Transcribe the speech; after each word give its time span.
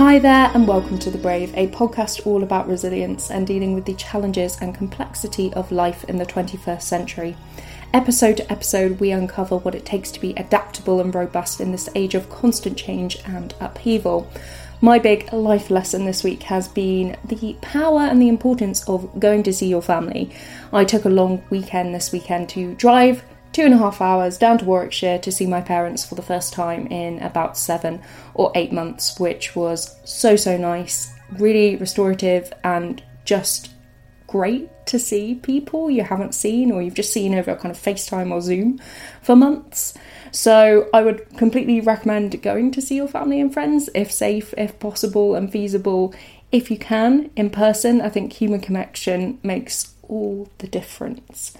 Hi 0.00 0.18
there, 0.18 0.50
and 0.54 0.66
welcome 0.66 0.98
to 1.00 1.10
The 1.10 1.18
Brave, 1.18 1.52
a 1.54 1.68
podcast 1.68 2.26
all 2.26 2.42
about 2.42 2.66
resilience 2.66 3.30
and 3.30 3.46
dealing 3.46 3.74
with 3.74 3.84
the 3.84 3.92
challenges 3.92 4.56
and 4.58 4.74
complexity 4.74 5.52
of 5.52 5.70
life 5.70 6.04
in 6.04 6.16
the 6.16 6.24
21st 6.24 6.80
century. 6.80 7.36
Episode 7.92 8.38
to 8.38 8.50
episode, 8.50 8.98
we 8.98 9.10
uncover 9.10 9.58
what 9.58 9.74
it 9.74 9.84
takes 9.84 10.10
to 10.12 10.20
be 10.20 10.32
adaptable 10.38 11.02
and 11.02 11.14
robust 11.14 11.60
in 11.60 11.70
this 11.70 11.90
age 11.94 12.14
of 12.14 12.30
constant 12.30 12.78
change 12.78 13.18
and 13.26 13.54
upheaval. 13.60 14.26
My 14.80 14.98
big 14.98 15.30
life 15.34 15.70
lesson 15.70 16.06
this 16.06 16.24
week 16.24 16.44
has 16.44 16.66
been 16.66 17.18
the 17.22 17.58
power 17.60 18.00
and 18.00 18.22
the 18.22 18.28
importance 18.28 18.88
of 18.88 19.20
going 19.20 19.42
to 19.42 19.52
see 19.52 19.68
your 19.68 19.82
family. 19.82 20.30
I 20.72 20.86
took 20.86 21.04
a 21.04 21.10
long 21.10 21.44
weekend 21.50 21.94
this 21.94 22.10
weekend 22.10 22.48
to 22.48 22.72
drive 22.76 23.22
two 23.60 23.66
and 23.66 23.74
a 23.74 23.78
half 23.78 24.00
hours 24.00 24.38
down 24.38 24.56
to 24.56 24.64
Warwickshire 24.64 25.18
to 25.18 25.30
see 25.30 25.44
my 25.44 25.60
parents 25.60 26.02
for 26.02 26.14
the 26.14 26.22
first 26.22 26.54
time 26.54 26.86
in 26.86 27.18
about 27.18 27.58
seven 27.58 28.00
or 28.32 28.50
eight 28.54 28.72
months, 28.72 29.20
which 29.20 29.54
was 29.54 29.98
so, 30.02 30.34
so 30.34 30.56
nice, 30.56 31.12
really 31.32 31.76
restorative, 31.76 32.50
and 32.64 33.02
just 33.26 33.70
great 34.26 34.70
to 34.86 34.98
see 34.98 35.34
people 35.34 35.90
you 35.90 36.02
haven't 36.02 36.34
seen 36.34 36.72
or 36.72 36.80
you've 36.80 36.94
just 36.94 37.12
seen 37.12 37.34
over 37.34 37.50
a 37.50 37.56
kind 37.56 37.70
of 37.70 37.78
FaceTime 37.78 38.30
or 38.30 38.40
Zoom 38.40 38.80
for 39.20 39.36
months. 39.36 39.92
So 40.32 40.88
I 40.94 41.02
would 41.02 41.28
completely 41.36 41.82
recommend 41.82 42.40
going 42.40 42.70
to 42.70 42.80
see 42.80 42.96
your 42.96 43.08
family 43.08 43.42
and 43.42 43.52
friends 43.52 43.90
if 43.94 44.10
safe, 44.10 44.54
if 44.56 44.78
possible, 44.78 45.34
and 45.34 45.52
feasible. 45.52 46.14
If 46.50 46.70
you 46.70 46.78
can 46.78 47.30
in 47.36 47.50
person, 47.50 48.00
I 48.00 48.08
think 48.08 48.32
human 48.32 48.62
connection 48.62 49.38
makes 49.42 49.92
all 50.08 50.48
the 50.56 50.66
difference. 50.66 51.52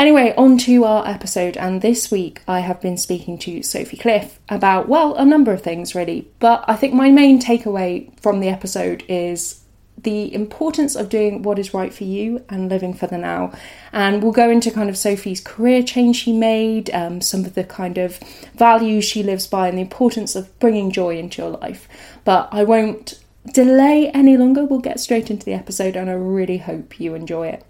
Anyway, 0.00 0.32
on 0.38 0.56
to 0.56 0.82
our 0.84 1.06
episode, 1.06 1.58
and 1.58 1.82
this 1.82 2.10
week 2.10 2.40
I 2.48 2.60
have 2.60 2.80
been 2.80 2.96
speaking 2.96 3.36
to 3.40 3.62
Sophie 3.62 3.98
Cliff 3.98 4.40
about, 4.48 4.88
well, 4.88 5.14
a 5.16 5.26
number 5.26 5.52
of 5.52 5.60
things 5.60 5.94
really, 5.94 6.26
but 6.38 6.64
I 6.66 6.74
think 6.74 6.94
my 6.94 7.10
main 7.10 7.38
takeaway 7.38 8.10
from 8.18 8.40
the 8.40 8.48
episode 8.48 9.04
is 9.08 9.60
the 9.98 10.32
importance 10.32 10.96
of 10.96 11.10
doing 11.10 11.42
what 11.42 11.58
is 11.58 11.74
right 11.74 11.92
for 11.92 12.04
you 12.04 12.42
and 12.48 12.70
living 12.70 12.94
for 12.94 13.08
the 13.08 13.18
now. 13.18 13.52
And 13.92 14.22
we'll 14.22 14.32
go 14.32 14.48
into 14.48 14.70
kind 14.70 14.88
of 14.88 14.96
Sophie's 14.96 15.42
career 15.42 15.82
change 15.82 16.16
she 16.16 16.32
made, 16.32 16.88
um, 16.94 17.20
some 17.20 17.44
of 17.44 17.52
the 17.52 17.64
kind 17.64 17.98
of 17.98 18.18
values 18.54 19.04
she 19.04 19.22
lives 19.22 19.46
by, 19.46 19.68
and 19.68 19.76
the 19.76 19.82
importance 19.82 20.34
of 20.34 20.58
bringing 20.60 20.90
joy 20.90 21.18
into 21.18 21.42
your 21.42 21.50
life. 21.50 21.86
But 22.24 22.48
I 22.52 22.64
won't 22.64 23.20
delay 23.52 24.08
any 24.14 24.38
longer, 24.38 24.64
we'll 24.64 24.80
get 24.80 24.98
straight 24.98 25.30
into 25.30 25.44
the 25.44 25.52
episode, 25.52 25.94
and 25.94 26.08
I 26.08 26.14
really 26.14 26.56
hope 26.56 26.98
you 26.98 27.14
enjoy 27.14 27.48
it. 27.48 27.66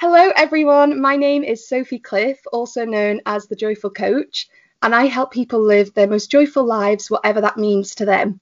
Hello, 0.00 0.30
everyone. 0.34 0.98
My 0.98 1.16
name 1.16 1.44
is 1.44 1.68
Sophie 1.68 1.98
Cliff, 1.98 2.40
also 2.54 2.86
known 2.86 3.20
as 3.26 3.46
the 3.46 3.54
Joyful 3.54 3.90
Coach, 3.90 4.48
and 4.80 4.94
I 4.94 5.04
help 5.04 5.30
people 5.30 5.60
live 5.60 5.92
their 5.92 6.06
most 6.06 6.30
joyful 6.30 6.64
lives, 6.64 7.10
whatever 7.10 7.42
that 7.42 7.58
means 7.58 7.94
to 7.96 8.06
them. 8.06 8.40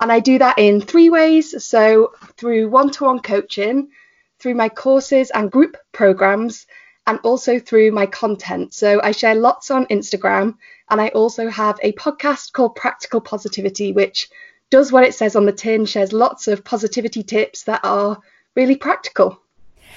And 0.00 0.10
I 0.10 0.20
do 0.20 0.38
that 0.38 0.58
in 0.58 0.80
three 0.80 1.10
ways 1.10 1.62
so, 1.62 2.14
through 2.38 2.70
one 2.70 2.88
to 2.92 3.04
one 3.04 3.20
coaching, 3.20 3.90
through 4.38 4.54
my 4.54 4.70
courses 4.70 5.30
and 5.30 5.52
group 5.52 5.76
programs, 5.92 6.66
and 7.06 7.18
also 7.22 7.58
through 7.58 7.92
my 7.92 8.06
content. 8.06 8.72
So, 8.72 9.02
I 9.02 9.10
share 9.10 9.34
lots 9.34 9.70
on 9.70 9.84
Instagram, 9.88 10.56
and 10.88 11.02
I 11.02 11.08
also 11.08 11.50
have 11.50 11.78
a 11.82 11.92
podcast 11.92 12.52
called 12.52 12.76
Practical 12.76 13.20
Positivity, 13.20 13.92
which 13.92 14.30
does 14.70 14.90
what 14.90 15.04
it 15.04 15.14
says 15.14 15.36
on 15.36 15.44
the 15.44 15.52
tin, 15.52 15.84
shares 15.84 16.14
lots 16.14 16.48
of 16.48 16.64
positivity 16.64 17.22
tips 17.22 17.64
that 17.64 17.82
are 17.84 18.18
really 18.56 18.76
practical. 18.76 19.43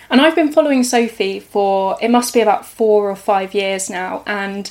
And 0.10 0.22
I've 0.22 0.36
been 0.36 0.52
following 0.52 0.84
Sophie 0.84 1.40
for 1.40 1.98
it 2.02 2.10
must 2.10 2.34
be 2.34 2.40
about 2.40 2.66
four 2.66 3.10
or 3.10 3.16
five 3.16 3.54
years 3.54 3.90
now, 3.90 4.24
and 4.26 4.70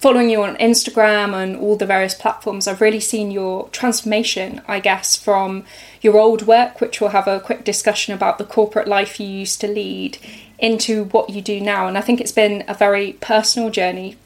following 0.00 0.30
you 0.30 0.42
on 0.42 0.56
Instagram 0.56 1.34
and 1.34 1.56
all 1.56 1.76
the 1.76 1.86
various 1.86 2.14
platforms, 2.14 2.66
I've 2.66 2.80
really 2.80 3.00
seen 3.00 3.30
your 3.30 3.68
transformation, 3.68 4.62
I 4.66 4.80
guess, 4.80 5.14
from 5.14 5.64
your 6.00 6.16
old 6.18 6.46
work, 6.46 6.80
which 6.80 7.00
we'll 7.00 7.10
have 7.10 7.28
a 7.28 7.40
quick 7.40 7.64
discussion 7.64 8.14
about 8.14 8.38
the 8.38 8.44
corporate 8.44 8.88
life 8.88 9.20
you 9.20 9.26
used 9.26 9.60
to 9.60 9.68
lead, 9.68 10.18
into 10.58 11.04
what 11.04 11.30
you 11.30 11.42
do 11.42 11.60
now. 11.60 11.86
And 11.86 11.98
I 11.98 12.00
think 12.00 12.20
it's 12.20 12.32
been 12.32 12.64
a 12.66 12.74
very 12.74 13.14
personal 13.14 13.70
journey 13.70 14.16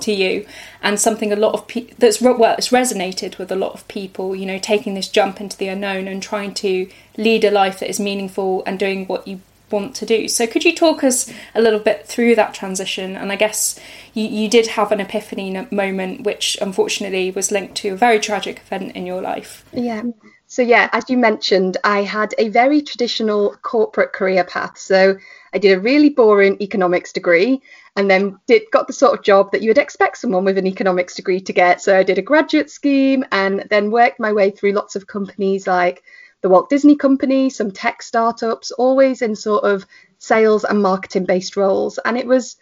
to 0.00 0.12
you 0.12 0.46
and 0.82 0.98
something 0.98 1.32
a 1.32 1.36
lot 1.36 1.52
of 1.52 1.66
people 1.66 1.94
that's 1.98 2.20
well 2.20 2.54
it's 2.56 2.70
resonated 2.70 3.36
with 3.36 3.52
a 3.52 3.54
lot 3.54 3.74
of 3.74 3.86
people 3.88 4.34
you 4.34 4.46
know 4.46 4.58
taking 4.58 4.94
this 4.94 5.06
jump 5.06 5.38
into 5.38 5.56
the 5.58 5.68
unknown 5.68 6.08
and 6.08 6.22
trying 6.22 6.54
to 6.54 6.88
lead 7.18 7.44
a 7.44 7.50
life 7.50 7.78
that 7.78 7.90
is 7.90 8.00
meaningful 8.00 8.62
and 8.64 8.78
doing 8.78 9.06
what 9.06 9.28
you 9.28 9.40
want 9.72 9.96
to 9.96 10.06
do. 10.06 10.28
So, 10.28 10.46
could 10.46 10.64
you 10.64 10.74
talk 10.74 11.02
us 11.02 11.32
a 11.54 11.60
little 11.60 11.80
bit 11.80 12.06
through 12.06 12.36
that 12.36 12.54
transition? 12.54 13.16
And 13.16 13.32
I 13.32 13.36
guess 13.36 13.78
you, 14.14 14.24
you 14.24 14.48
did 14.48 14.66
have 14.68 14.92
an 14.92 15.00
epiphany 15.00 15.66
moment, 15.70 16.24
which 16.24 16.58
unfortunately 16.60 17.30
was 17.30 17.50
linked 17.50 17.76
to 17.76 17.90
a 17.90 17.96
very 17.96 18.20
tragic 18.20 18.58
event 18.58 18.94
in 18.94 19.06
your 19.06 19.20
life. 19.20 19.64
Yeah. 19.72 20.02
So, 20.46 20.60
yeah, 20.60 20.90
as 20.92 21.08
you 21.08 21.16
mentioned, 21.16 21.78
I 21.82 22.02
had 22.02 22.34
a 22.36 22.50
very 22.50 22.82
traditional 22.82 23.56
corporate 23.62 24.12
career 24.12 24.44
path. 24.44 24.76
So, 24.76 25.16
I 25.54 25.58
did 25.58 25.72
a 25.72 25.80
really 25.80 26.10
boring 26.10 26.60
economics 26.60 27.10
degree 27.12 27.62
and 27.96 28.10
then 28.10 28.38
did 28.46 28.62
got 28.70 28.86
the 28.86 28.92
sort 28.92 29.18
of 29.18 29.24
job 29.24 29.52
that 29.52 29.62
you 29.62 29.68
would 29.68 29.78
expect 29.78 30.18
someone 30.18 30.44
with 30.44 30.58
an 30.58 30.66
economics 30.66 31.14
degree 31.14 31.40
to 31.40 31.52
get. 31.54 31.80
So, 31.80 31.96
I 31.96 32.02
did 32.02 32.18
a 32.18 32.22
graduate 32.22 32.70
scheme 32.70 33.24
and 33.32 33.66
then 33.70 33.90
worked 33.90 34.20
my 34.20 34.32
way 34.32 34.50
through 34.50 34.72
lots 34.72 34.94
of 34.94 35.06
companies 35.06 35.66
like 35.66 36.02
the 36.42 36.48
Walt 36.48 36.68
Disney 36.68 36.96
Company, 36.96 37.48
some 37.48 37.70
tech 37.70 38.02
startups, 38.02 38.72
always 38.72 39.22
in 39.22 39.34
sort 39.34 39.64
of 39.64 39.86
sales 40.18 40.64
and 40.64 40.82
marketing 40.82 41.24
based 41.24 41.56
roles. 41.56 41.98
And 42.04 42.18
it 42.18 42.26
was 42.26 42.56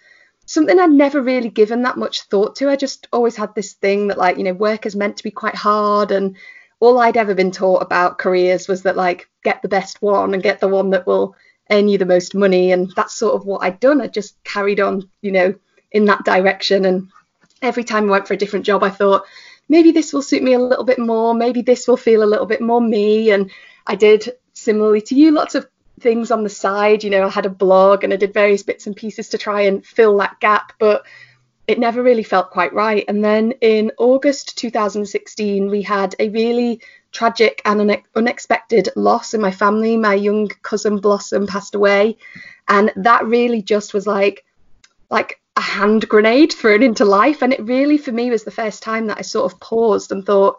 something 0.46 0.78
I'd 0.78 0.91
never 0.91 1.22
really 1.22 1.48
given 1.48 1.82
that 1.82 1.96
much 1.96 2.22
thought 2.22 2.56
to. 2.56 2.69
I 2.69 2.76
just 2.76 3.08
always 3.12 3.36
had 3.36 3.54
this 3.54 3.72
thing 3.72 4.08
that, 4.08 4.19
like, 4.19 4.36
you 4.36 4.44
know, 4.44 4.52
work 4.52 4.84
is 4.84 4.96
meant 4.96 5.16
to 5.16 5.22
be 5.22 5.30
quite 5.30 5.54
hard. 5.54 6.10
And 6.10 6.36
all 6.78 6.98
I'd 6.98 7.16
ever 7.16 7.34
been 7.34 7.52
taught 7.52 7.82
about 7.82 8.19
careers 8.19 8.69
was 8.69 8.82
that, 8.82 8.96
like, 8.96 9.28
get 9.44 9.62
the 9.62 9.69
best 9.69 10.02
one 10.02 10.34
and 10.34 10.42
get 10.42 10.60
the 10.60 10.69
one 10.69 10.90
that 10.90 11.06
will 11.06 11.34
earn 11.70 11.88
you 11.88 11.98
the 11.98 12.04
most 12.04 12.34
money. 12.34 12.72
And 12.72 12.92
that's 12.96 13.14
sort 13.14 13.34
of 13.34 13.46
what 13.46 13.62
I'd 13.62 13.80
done. 13.80 14.00
I 14.00 14.08
just 14.08 14.42
carried 14.44 14.80
on, 14.80 15.08
you 15.22 15.32
know, 15.32 15.54
in 15.92 16.04
that 16.06 16.24
direction. 16.24 16.84
And 16.84 17.08
every 17.62 17.84
time 17.84 18.04
I 18.04 18.10
went 18.10 18.28
for 18.28 18.34
a 18.34 18.38
different 18.38 18.66
job, 18.66 18.82
I 18.82 18.90
thought, 18.90 19.24
maybe 19.69 19.92
this 19.92 20.12
will 20.12 20.22
suit 20.22 20.42
me 20.42 20.54
a 20.54 20.58
little 20.58 20.84
bit 20.84 20.98
more. 20.98 21.32
Maybe 21.32 21.62
this 21.62 21.86
will 21.86 21.96
feel 21.96 22.24
a 22.24 22.24
little 22.24 22.46
bit 22.46 22.60
more 22.60 22.80
me. 22.80 23.30
And 23.30 23.50
I 23.90 23.96
did 23.96 24.34
similarly 24.52 25.00
to 25.00 25.16
you 25.16 25.32
lots 25.32 25.56
of 25.56 25.66
things 25.98 26.30
on 26.30 26.44
the 26.44 26.48
side. 26.48 27.02
You 27.02 27.10
know, 27.10 27.26
I 27.26 27.28
had 27.28 27.44
a 27.44 27.50
blog 27.50 28.04
and 28.04 28.12
I 28.12 28.16
did 28.16 28.32
various 28.32 28.62
bits 28.62 28.86
and 28.86 28.94
pieces 28.94 29.30
to 29.30 29.38
try 29.38 29.62
and 29.62 29.84
fill 29.84 30.16
that 30.18 30.38
gap, 30.38 30.74
but 30.78 31.04
it 31.66 31.80
never 31.80 32.00
really 32.00 32.22
felt 32.22 32.52
quite 32.52 32.72
right. 32.72 33.04
And 33.08 33.24
then 33.24 33.50
in 33.60 33.90
August 33.98 34.56
2016, 34.58 35.68
we 35.68 35.82
had 35.82 36.14
a 36.20 36.28
really 36.28 36.80
tragic 37.10 37.62
and 37.64 38.00
unexpected 38.14 38.90
loss 38.94 39.34
in 39.34 39.40
my 39.40 39.50
family. 39.50 39.96
My 39.96 40.14
young 40.14 40.46
cousin 40.62 41.00
Blossom 41.00 41.48
passed 41.48 41.74
away, 41.74 42.16
and 42.68 42.92
that 42.94 43.26
really 43.26 43.60
just 43.60 43.92
was 43.92 44.06
like 44.06 44.44
like 45.10 45.40
a 45.56 45.60
hand 45.60 46.08
grenade 46.08 46.52
thrown 46.52 46.84
into 46.84 47.04
life. 47.04 47.42
And 47.42 47.52
it 47.52 47.64
really, 47.64 47.98
for 47.98 48.12
me, 48.12 48.30
was 48.30 48.44
the 48.44 48.52
first 48.52 48.84
time 48.84 49.08
that 49.08 49.18
I 49.18 49.22
sort 49.22 49.52
of 49.52 49.58
paused 49.58 50.12
and 50.12 50.24
thought, 50.24 50.58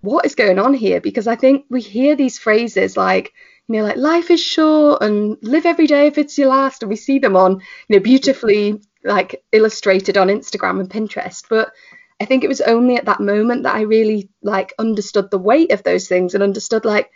what 0.00 0.26
is 0.26 0.34
going 0.34 0.58
on 0.58 0.74
here? 0.74 1.00
Because 1.00 1.26
I 1.26 1.36
think 1.36 1.66
we 1.68 1.80
hear 1.80 2.16
these 2.16 2.38
phrases 2.38 2.96
like, 2.96 3.32
you 3.68 3.76
know, 3.76 3.84
like 3.84 3.96
life 3.96 4.30
is 4.30 4.42
short 4.42 5.02
and 5.02 5.36
live 5.42 5.66
every 5.66 5.86
day 5.86 6.06
if 6.06 6.18
it's 6.18 6.38
your 6.38 6.48
last, 6.48 6.82
and 6.82 6.90
we 6.90 6.96
see 6.96 7.18
them 7.18 7.36
on, 7.36 7.60
you 7.88 7.96
know, 7.96 8.00
beautifully 8.00 8.80
like 9.04 9.42
illustrated 9.52 10.16
on 10.16 10.28
Instagram 10.28 10.80
and 10.80 10.90
Pinterest. 10.90 11.44
But 11.48 11.72
I 12.20 12.24
think 12.24 12.44
it 12.44 12.48
was 12.48 12.60
only 12.60 12.96
at 12.96 13.06
that 13.06 13.20
moment 13.20 13.62
that 13.62 13.76
I 13.76 13.82
really 13.82 14.28
like 14.42 14.74
understood 14.78 15.30
the 15.30 15.38
weight 15.38 15.72
of 15.72 15.82
those 15.82 16.08
things 16.08 16.34
and 16.34 16.42
understood 16.42 16.84
like, 16.84 17.10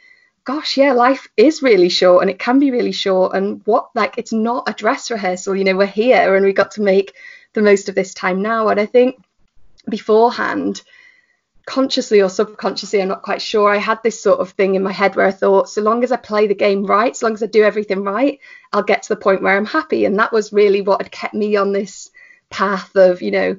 gosh, 0.45 0.77
yeah, 0.77 0.93
life 0.93 1.29
is 1.37 1.63
really 1.63 1.89
short 1.89 2.23
and 2.23 2.31
it 2.31 2.39
can 2.39 2.59
be 2.59 2.71
really 2.71 2.93
short. 2.93 3.35
And 3.35 3.61
what 3.65 3.91
like 3.95 4.17
it's 4.17 4.33
not 4.33 4.69
a 4.69 4.73
dress 4.73 5.11
rehearsal, 5.11 5.57
you 5.57 5.65
know, 5.65 5.77
we're 5.77 5.87
here 5.87 6.35
and 6.35 6.45
we 6.45 6.53
got 6.53 6.73
to 6.73 6.83
make 6.83 7.15
the 7.55 7.63
most 7.63 7.89
of 7.89 7.95
this 7.95 8.15
time 8.15 8.43
now. 8.43 8.69
And 8.69 8.79
I 8.79 8.87
think 8.87 9.23
beforehand, 9.89 10.83
consciously 11.67 12.21
or 12.21 12.29
subconsciously, 12.29 13.01
I'm 13.01 13.09
not 13.09 13.23
quite 13.23 13.41
sure. 13.41 13.71
I 13.71 13.79
had 13.79 14.03
this 14.03 14.21
sort 14.21 14.41
of 14.41 14.51
thing 14.51 14.75
in 14.75 14.83
my 14.83 14.93
head 14.93 15.17
where 15.17 15.27
I 15.27 15.31
thought, 15.31 15.69
so 15.69 15.81
long 15.83 16.05
as 16.05 16.13
I 16.13 16.17
play 16.17 16.47
the 16.47 16.55
game 16.55 16.85
right, 16.85 17.17
so 17.17 17.27
long 17.27 17.35
as 17.35 17.43
I 17.43 17.47
do 17.47 17.63
everything 17.63 18.05
right, 18.05 18.39
I'll 18.73 18.83
get 18.83 19.05
to 19.05 19.09
the 19.09 19.21
point 19.21 19.43
where 19.43 19.57
I'm 19.57 19.65
happy. 19.65 20.05
And 20.05 20.19
that 20.19 20.33
was 20.33 20.53
really 20.53 20.83
what 20.83 21.01
had 21.01 21.11
kept 21.11 21.35
me 21.35 21.57
on 21.57 21.73
this 21.73 22.11
path 22.51 22.95
of, 22.97 23.23
you 23.23 23.31
know, 23.31 23.57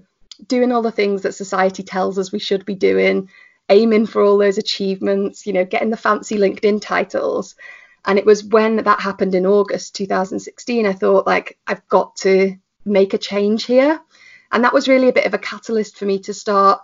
doing 0.47 0.71
all 0.71 0.81
the 0.81 0.91
things 0.91 1.23
that 1.23 1.33
society 1.33 1.83
tells 1.83 2.19
us 2.19 2.31
we 2.31 2.39
should 2.39 2.65
be 2.65 2.75
doing, 2.75 3.29
aiming 3.69 4.05
for 4.05 4.21
all 4.21 4.37
those 4.37 4.57
achievements, 4.57 5.47
you 5.47 5.53
know, 5.53 5.65
getting 5.65 5.89
the 5.89 5.97
fancy 5.97 6.37
LinkedIn 6.37 6.81
titles. 6.81 7.55
And 8.05 8.19
it 8.19 8.25
was 8.25 8.43
when 8.43 8.75
that 8.75 8.99
happened 8.99 9.33
in 9.33 9.47
August 9.47 9.95
2016, 9.95 10.85
I 10.85 10.93
thought, 10.93 11.25
like, 11.25 11.57
I've 11.65 11.87
got 11.87 12.17
to 12.17 12.55
make 12.85 13.15
a 13.15 13.17
change 13.17 13.65
here. 13.65 13.99
And 14.51 14.63
that 14.63 14.73
was 14.73 14.87
really 14.87 15.09
a 15.09 15.13
bit 15.13 15.25
of 15.25 15.33
a 15.33 15.39
catalyst 15.39 15.97
for 15.97 16.05
me 16.05 16.19
to 16.19 16.33
start 16.33 16.81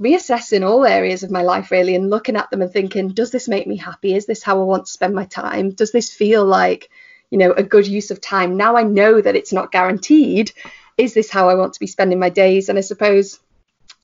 reassessing 0.00 0.68
all 0.68 0.84
areas 0.84 1.22
of 1.22 1.30
my 1.30 1.42
life 1.42 1.70
really 1.70 1.94
and 1.94 2.10
looking 2.10 2.36
at 2.36 2.50
them 2.50 2.62
and 2.62 2.72
thinking 2.72 3.08
does 3.08 3.30
this 3.30 3.48
make 3.48 3.66
me 3.66 3.76
happy? 3.76 4.14
Is 4.14 4.26
this 4.26 4.42
how 4.42 4.60
i 4.60 4.64
want 4.64 4.86
to 4.86 4.92
spend 4.92 5.14
my 5.14 5.24
time? 5.24 5.70
Does 5.70 5.92
this 5.92 6.12
feel 6.12 6.44
like 6.44 6.90
you 7.30 7.38
know 7.38 7.52
a 7.52 7.62
good 7.62 7.86
use 7.86 8.10
of 8.10 8.20
time? 8.20 8.56
Now 8.56 8.76
i 8.76 8.82
know 8.82 9.20
that 9.20 9.36
it's 9.36 9.52
not 9.52 9.72
guaranteed. 9.72 10.52
Is 10.98 11.14
this 11.14 11.30
how 11.30 11.48
i 11.48 11.54
want 11.54 11.74
to 11.74 11.80
be 11.80 11.86
spending 11.86 12.18
my 12.18 12.28
days? 12.28 12.68
And 12.68 12.78
i 12.78 12.82
suppose 12.82 13.40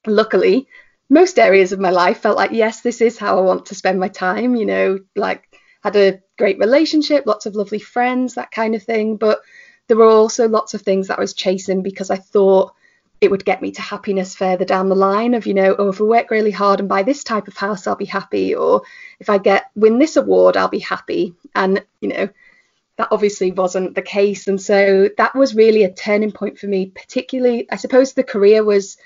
luckily 0.07 0.67
most 1.09 1.39
areas 1.39 1.73
of 1.73 1.79
my 1.79 1.91
life 1.91 2.19
felt 2.19 2.37
like 2.37 2.51
yes 2.51 2.81
this 2.81 3.01
is 3.01 3.19
how 3.19 3.39
i 3.39 3.41
want 3.41 3.67
to 3.67 3.75
spend 3.75 4.01
my 4.01 4.09
time 4.09 4.57
you 4.57 4.67
know 4.67 4.99
like 5.15 5.49
had 5.85 5.95
a 5.95 6.21
great 6.39 6.59
relationship 6.59 7.25
lots 7.25 7.47
of 7.47 7.55
lovely 7.55 7.79
friends 7.79 8.35
that 8.35 8.51
kind 8.51 8.75
of 8.75 8.83
thing. 8.83 9.17
But 9.17 9.41
there 9.89 9.97
were 9.97 10.07
also 10.07 10.49
lots 10.49 10.75
of 10.75 10.83
things 10.83 11.09
that 11.09 11.19
i 11.19 11.21
was 11.21 11.35
chasing 11.35 11.83
because 11.83 12.11
i 12.11 12.17
thought 12.17 12.73
it 13.23 13.31
would 13.31 13.45
get 13.45 13.63
me 13.63 13.71
to 13.71 13.81
happiness 13.81 14.35
further 14.35 14.65
down 14.65 14.89
the 14.89 14.97
line 14.97 15.35
of 15.35 15.47
you 15.47 15.55
know 15.55 15.77
oh 15.79 15.91
if 15.91 16.01
i 16.01 16.05
work 16.05 16.31
really 16.31 16.51
hard 16.51 16.81
and 16.81 16.89
buy 16.89 17.05
this 17.05 17.23
type 17.23 17.47
of 17.47 17.57
house 17.57 17.87
i'll 17.87 17.95
be 17.95 18.05
happy. 18.05 18.55
Or 18.55 18.83
if 19.21 19.31
i 19.31 19.39
get 19.39 19.71
win 19.77 19.99
this 19.99 20.17
award 20.17 20.57
i'll 20.57 20.69
be 20.69 20.81
happy. 20.81 21.35
And 21.55 21.85
you 22.01 22.09
know 22.09 22.29
that 22.97 23.09
obviously 23.11 23.53
wasn't 23.53 23.95
the 23.95 24.03
case. 24.03 24.49
And 24.49 24.61
so 24.61 25.09
that 25.17 25.35
was 25.35 25.55
really 25.55 25.85
a 25.85 25.93
turning 25.93 26.33
point 26.33 26.59
for 26.59 26.67
me 26.67 26.87
particularly 26.87 27.67
i 27.71 27.77
suppose 27.77 28.13
the 28.13 28.25
career 28.25 28.65
was 28.65 28.99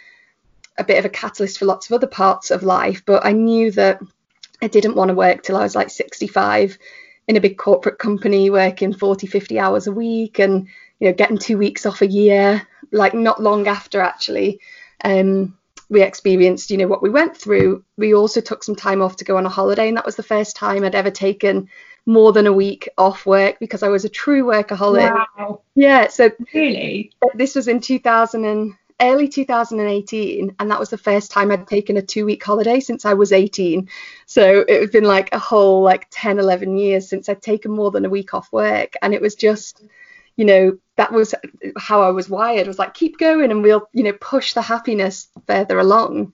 a 0.78 0.84
bit 0.84 0.98
of 0.98 1.04
a 1.04 1.10
catalyst 1.10 1.58
for 1.58 1.66
lots 1.66 1.86
of 1.86 1.94
other 1.94 2.06
parts 2.06 2.50
of 2.50 2.62
life. 2.62 3.02
But 3.04 3.24
I 3.24 3.32
knew 3.32 3.70
that 3.72 4.00
I 4.62 4.68
didn't 4.68 4.94
want 4.94 5.08
to 5.10 5.14
work 5.14 5.42
till 5.42 5.56
I 5.56 5.62
was 5.62 5.74
like 5.74 5.90
65 5.90 6.78
in 7.28 7.36
a 7.36 7.40
big 7.40 7.58
corporate 7.58 7.98
company 7.98 8.50
working 8.50 8.94
40, 8.94 9.26
50 9.26 9.58
hours 9.58 9.86
a 9.86 9.92
week 9.92 10.38
and, 10.38 10.68
you 11.00 11.08
know, 11.08 11.14
getting 11.14 11.38
two 11.38 11.58
weeks 11.58 11.84
off 11.84 12.02
a 12.02 12.06
year, 12.06 12.66
like 12.92 13.14
not 13.14 13.42
long 13.42 13.66
after 13.66 14.00
actually. 14.00 14.60
Um, 15.04 15.56
we 15.88 16.02
experienced, 16.02 16.70
you 16.70 16.78
know, 16.78 16.88
what 16.88 17.02
we 17.02 17.10
went 17.10 17.36
through. 17.36 17.84
We 17.96 18.14
also 18.14 18.40
took 18.40 18.64
some 18.64 18.74
time 18.74 19.02
off 19.02 19.16
to 19.16 19.24
go 19.24 19.36
on 19.36 19.46
a 19.46 19.50
holiday, 19.50 19.88
and 19.88 19.96
that 19.96 20.06
was 20.06 20.16
the 20.16 20.22
first 20.22 20.56
time 20.56 20.82
I'd 20.82 20.96
ever 20.96 21.10
taken 21.10 21.68
more 22.06 22.32
than 22.32 22.46
a 22.46 22.52
week 22.52 22.88
off 22.98 23.26
work 23.26 23.58
because 23.60 23.82
I 23.82 23.88
was 23.88 24.04
a 24.04 24.08
true 24.08 24.44
workaholic. 24.44 25.12
Wow. 25.38 25.62
Yeah. 25.74 26.08
So 26.08 26.30
really, 26.54 27.12
this 27.34 27.54
was 27.54 27.68
in 27.68 27.80
2000 27.80 28.44
and 28.44 28.74
early 29.00 29.28
2018, 29.28 30.56
and 30.58 30.70
that 30.70 30.80
was 30.80 30.90
the 30.90 30.98
first 30.98 31.30
time 31.30 31.50
I'd 31.50 31.66
taken 31.66 31.96
a 31.96 32.02
two 32.02 32.24
week 32.24 32.42
holiday 32.42 32.80
since 32.80 33.04
I 33.04 33.14
was 33.14 33.32
18. 33.32 33.88
So 34.26 34.64
it 34.66 34.80
had 34.80 34.92
been 34.92 35.04
like 35.04 35.34
a 35.34 35.38
whole 35.38 35.82
like 35.82 36.06
10, 36.10 36.38
11 36.38 36.76
years 36.76 37.08
since 37.08 37.28
I'd 37.28 37.42
taken 37.42 37.72
more 37.72 37.90
than 37.90 38.04
a 38.04 38.10
week 38.10 38.34
off 38.34 38.52
work. 38.52 38.94
And 39.02 39.12
it 39.12 39.20
was 39.20 39.34
just, 39.34 39.82
you 40.36 40.44
know, 40.44 40.78
that 40.96 41.12
was 41.12 41.34
how 41.76 42.02
I 42.02 42.10
was 42.10 42.28
wired 42.28 42.66
was 42.66 42.78
like, 42.78 42.94
keep 42.94 43.18
going 43.18 43.50
and 43.50 43.62
we'll, 43.62 43.88
you 43.92 44.02
know, 44.02 44.14
push 44.14 44.54
the 44.54 44.62
happiness 44.62 45.28
further 45.46 45.78
along. 45.78 46.32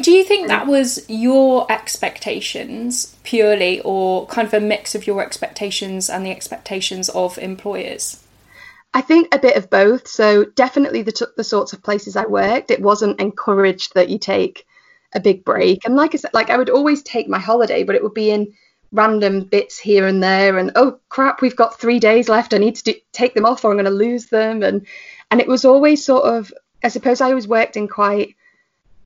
Do 0.00 0.10
you 0.10 0.24
think 0.24 0.48
that 0.48 0.66
was 0.66 1.04
your 1.08 1.70
expectations 1.70 3.14
purely, 3.22 3.80
or 3.82 4.26
kind 4.26 4.48
of 4.48 4.54
a 4.54 4.60
mix 4.60 4.94
of 4.94 5.06
your 5.06 5.22
expectations 5.22 6.08
and 6.08 6.24
the 6.24 6.30
expectations 6.30 7.10
of 7.10 7.38
employers? 7.38 8.24
I 8.94 9.02
think 9.02 9.34
a 9.34 9.38
bit 9.38 9.56
of 9.56 9.70
both. 9.70 10.08
So 10.08 10.44
definitely 10.44 11.02
the 11.02 11.12
t- 11.12 11.26
the 11.36 11.44
sorts 11.44 11.72
of 11.72 11.82
places 11.82 12.16
I 12.16 12.26
worked, 12.26 12.70
it 12.70 12.80
wasn't 12.80 13.20
encouraged 13.20 13.94
that 13.94 14.08
you 14.08 14.18
take 14.18 14.66
a 15.14 15.20
big 15.20 15.44
break. 15.44 15.84
And 15.84 15.96
like 15.96 16.14
I 16.14 16.18
said, 16.18 16.32
like 16.32 16.50
I 16.50 16.56
would 16.56 16.70
always 16.70 17.02
take 17.02 17.28
my 17.28 17.38
holiday, 17.38 17.84
but 17.84 17.94
it 17.94 18.02
would 18.02 18.14
be 18.14 18.30
in 18.30 18.54
random 18.94 19.40
bits 19.42 19.78
here 19.78 20.06
and 20.06 20.22
there. 20.22 20.56
And 20.56 20.72
oh 20.76 20.98
crap, 21.10 21.42
we've 21.42 21.56
got 21.56 21.78
three 21.78 21.98
days 21.98 22.28
left. 22.28 22.54
I 22.54 22.58
need 22.58 22.76
to 22.76 22.84
do, 22.84 22.94
take 23.12 23.34
them 23.34 23.44
off, 23.44 23.64
or 23.64 23.70
I'm 23.70 23.76
going 23.76 23.84
to 23.84 23.90
lose 23.90 24.26
them. 24.26 24.62
And 24.62 24.86
and 25.30 25.40
it 25.40 25.48
was 25.48 25.64
always 25.64 26.04
sort 26.04 26.24
of. 26.24 26.52
I 26.82 26.88
suppose 26.88 27.20
I 27.20 27.30
always 27.30 27.48
worked 27.48 27.76
in 27.76 27.88
quite 27.88 28.36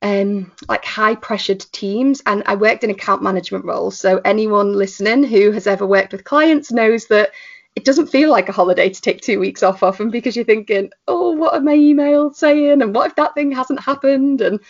um, 0.02 0.52
like 0.69 0.85
high 0.85 1.14
pressured 1.14 1.64
teams 1.73 2.23
and 2.26 2.43
I 2.46 2.55
worked 2.55 2.85
in 2.85 2.90
account 2.90 3.23
management 3.23 3.64
roles. 3.64 3.99
So 3.99 4.20
anyone 4.25 4.73
listening 4.73 5.25
who 5.25 5.50
has 5.52 5.67
ever 5.67 5.87
worked 5.87 6.12
with 6.12 6.25
clients 6.25 6.70
knows 6.73 7.06
that 7.06 7.31
it 7.76 7.85
doesn't 7.85 8.08
feel 8.08 8.31
like 8.31 8.49
a 8.49 8.52
holiday 8.52 8.90
to 8.90 9.00
take 9.00 9.20
two 9.20 9.38
weeks 9.38 9.62
off 9.62 9.82
often 9.82 10.11
because 10.11 10.35
you're 10.35 10.44
thinking, 10.44 10.90
oh, 11.06 11.32
what 11.32 11.55
are 11.55 11.61
my 11.61 11.76
emails 11.76 12.37
saying? 12.37 12.82
And 12.82 12.94
what 12.94 13.08
if 13.08 13.17
that 13.17 13.35
thing 13.35 13.52
hasn't 13.52 13.81
happened? 13.81 14.40
And 14.40 14.61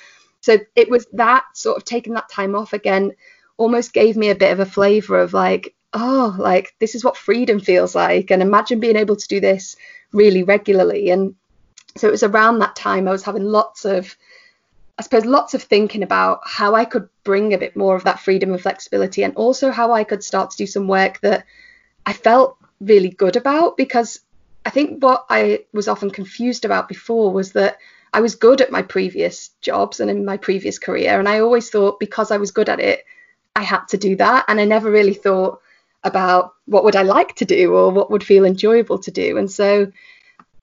so 0.41 0.59
it 0.77 0.91
was 0.91 1.07
that 1.15 1.45
sort 1.55 1.79
of 1.79 1.85
taking 1.85 2.15
that 2.15 2.29
time 2.29 2.55
off 2.55 2.73
again 2.73 3.13
almost 3.59 3.93
gave 3.93 4.17
me 4.17 4.31
a 4.31 4.35
bit 4.35 4.53
of 4.53 4.61
a 4.61 4.67
flavor 4.67 5.19
of 5.21 5.35
like, 5.35 5.75
oh, 5.93 6.35
like 6.39 6.75
this 6.79 6.95
is 6.95 7.05
what 7.05 7.17
freedom 7.17 7.61
feels 7.61 7.95
like. 7.95 8.31
And 8.31 8.41
imagine 8.41 8.81
being 8.81 8.97
able 8.97 9.17
to 9.17 9.29
do 9.29 9.41
this 9.41 9.77
really 10.13 10.43
regularly. 10.43 11.11
And 11.11 11.35
so 11.97 12.09
it 12.09 12.13
was 12.13 12.23
around 12.23 12.61
that 12.61 12.77
time 12.77 13.07
I 13.07 13.13
was 13.13 13.25
having 13.25 13.45
lots 13.45 13.85
of, 13.85 14.17
I 14.99 15.03
suppose, 15.03 15.25
lots 15.25 15.55
of 15.55 15.63
thinking 15.63 16.03
about 16.03 16.41
how 16.45 16.75
I 16.75 16.85
could 16.85 17.09
bring 17.25 17.53
a 17.53 17.59
bit 17.59 17.77
more 17.77 17.97
of 17.97 18.05
that 18.05 18.21
freedom 18.21 18.53
and 18.53 18.61
flexibility 18.61 19.23
and 19.23 19.35
also 19.35 19.71
how 19.71 19.93
I 19.93 20.05
could 20.05 20.25
start 20.25 20.51
to 20.51 20.57
do 20.57 20.67
some 20.67 20.89
work 20.89 21.21
that 21.21 21.45
I 22.07 22.13
felt 22.13 22.57
really 22.81 23.11
good 23.11 23.37
about 23.37 23.77
because 23.77 24.21
I 24.65 24.71
think 24.71 25.03
what 25.03 25.27
I 25.29 25.65
was 25.73 25.89
often 25.89 26.11
confused 26.11 26.65
about 26.65 26.89
before 26.89 27.33
was 27.33 27.53
that 27.53 27.79
I 28.13 28.21
was 28.21 28.35
good 28.35 28.61
at 28.61 28.71
my 28.71 28.83
previous 28.83 29.51
jobs 29.61 30.01
and 30.01 30.11
in 30.11 30.25
my 30.25 30.37
previous 30.37 30.79
career. 30.79 31.19
And 31.19 31.29
I 31.29 31.41
always 31.41 31.71
thought 31.71 32.01
because 32.01 32.31
I 32.31 32.37
was 32.37 32.51
good 32.51 32.69
at 32.69 32.81
it, 32.81 33.05
I 33.59 33.63
had 33.63 33.87
to 33.89 33.99
do 33.99 34.15
that. 34.17 34.45
And 34.49 34.61
I 34.61 34.65
never 34.65 34.91
really 34.91 35.15
thought 35.15 35.61
about 36.05 36.55
what 36.67 36.85
would 36.85 36.97
I 36.97 37.03
like 37.03 37.35
to 37.37 37.45
do 37.45 37.75
or 37.75 37.91
what 37.91 38.11
would 38.11 38.23
feel 38.23 38.45
enjoyable 38.45 38.99
to 39.01 39.11
do. 39.11 39.37
And 39.37 39.51
so 39.51 39.91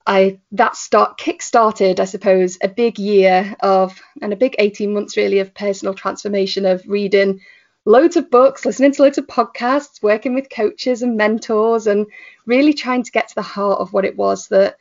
I 0.06 0.40
that 0.52 0.76
start 0.76 1.18
kick 1.18 1.42
started, 1.42 2.00
I 2.00 2.06
suppose, 2.06 2.58
a 2.62 2.68
big 2.68 2.98
year 2.98 3.54
of 3.60 4.00
and 4.22 4.32
a 4.32 4.36
big 4.36 4.56
18 4.58 4.94
months 4.94 5.16
really 5.16 5.40
of 5.40 5.52
personal 5.52 5.94
transformation 5.94 6.64
of 6.64 6.82
reading 6.86 7.40
loads 7.84 8.16
of 8.16 8.30
books, 8.30 8.64
listening 8.64 8.92
to 8.92 9.02
loads 9.02 9.18
of 9.18 9.26
podcasts, 9.26 10.02
working 10.02 10.34
with 10.34 10.48
coaches 10.48 11.02
and 11.02 11.16
mentors, 11.16 11.86
and 11.86 12.06
really 12.46 12.72
trying 12.72 13.02
to 13.02 13.12
get 13.12 13.28
to 13.28 13.34
the 13.34 13.42
heart 13.42 13.80
of 13.80 13.92
what 13.92 14.04
it 14.06 14.16
was 14.16 14.48
that 14.48 14.78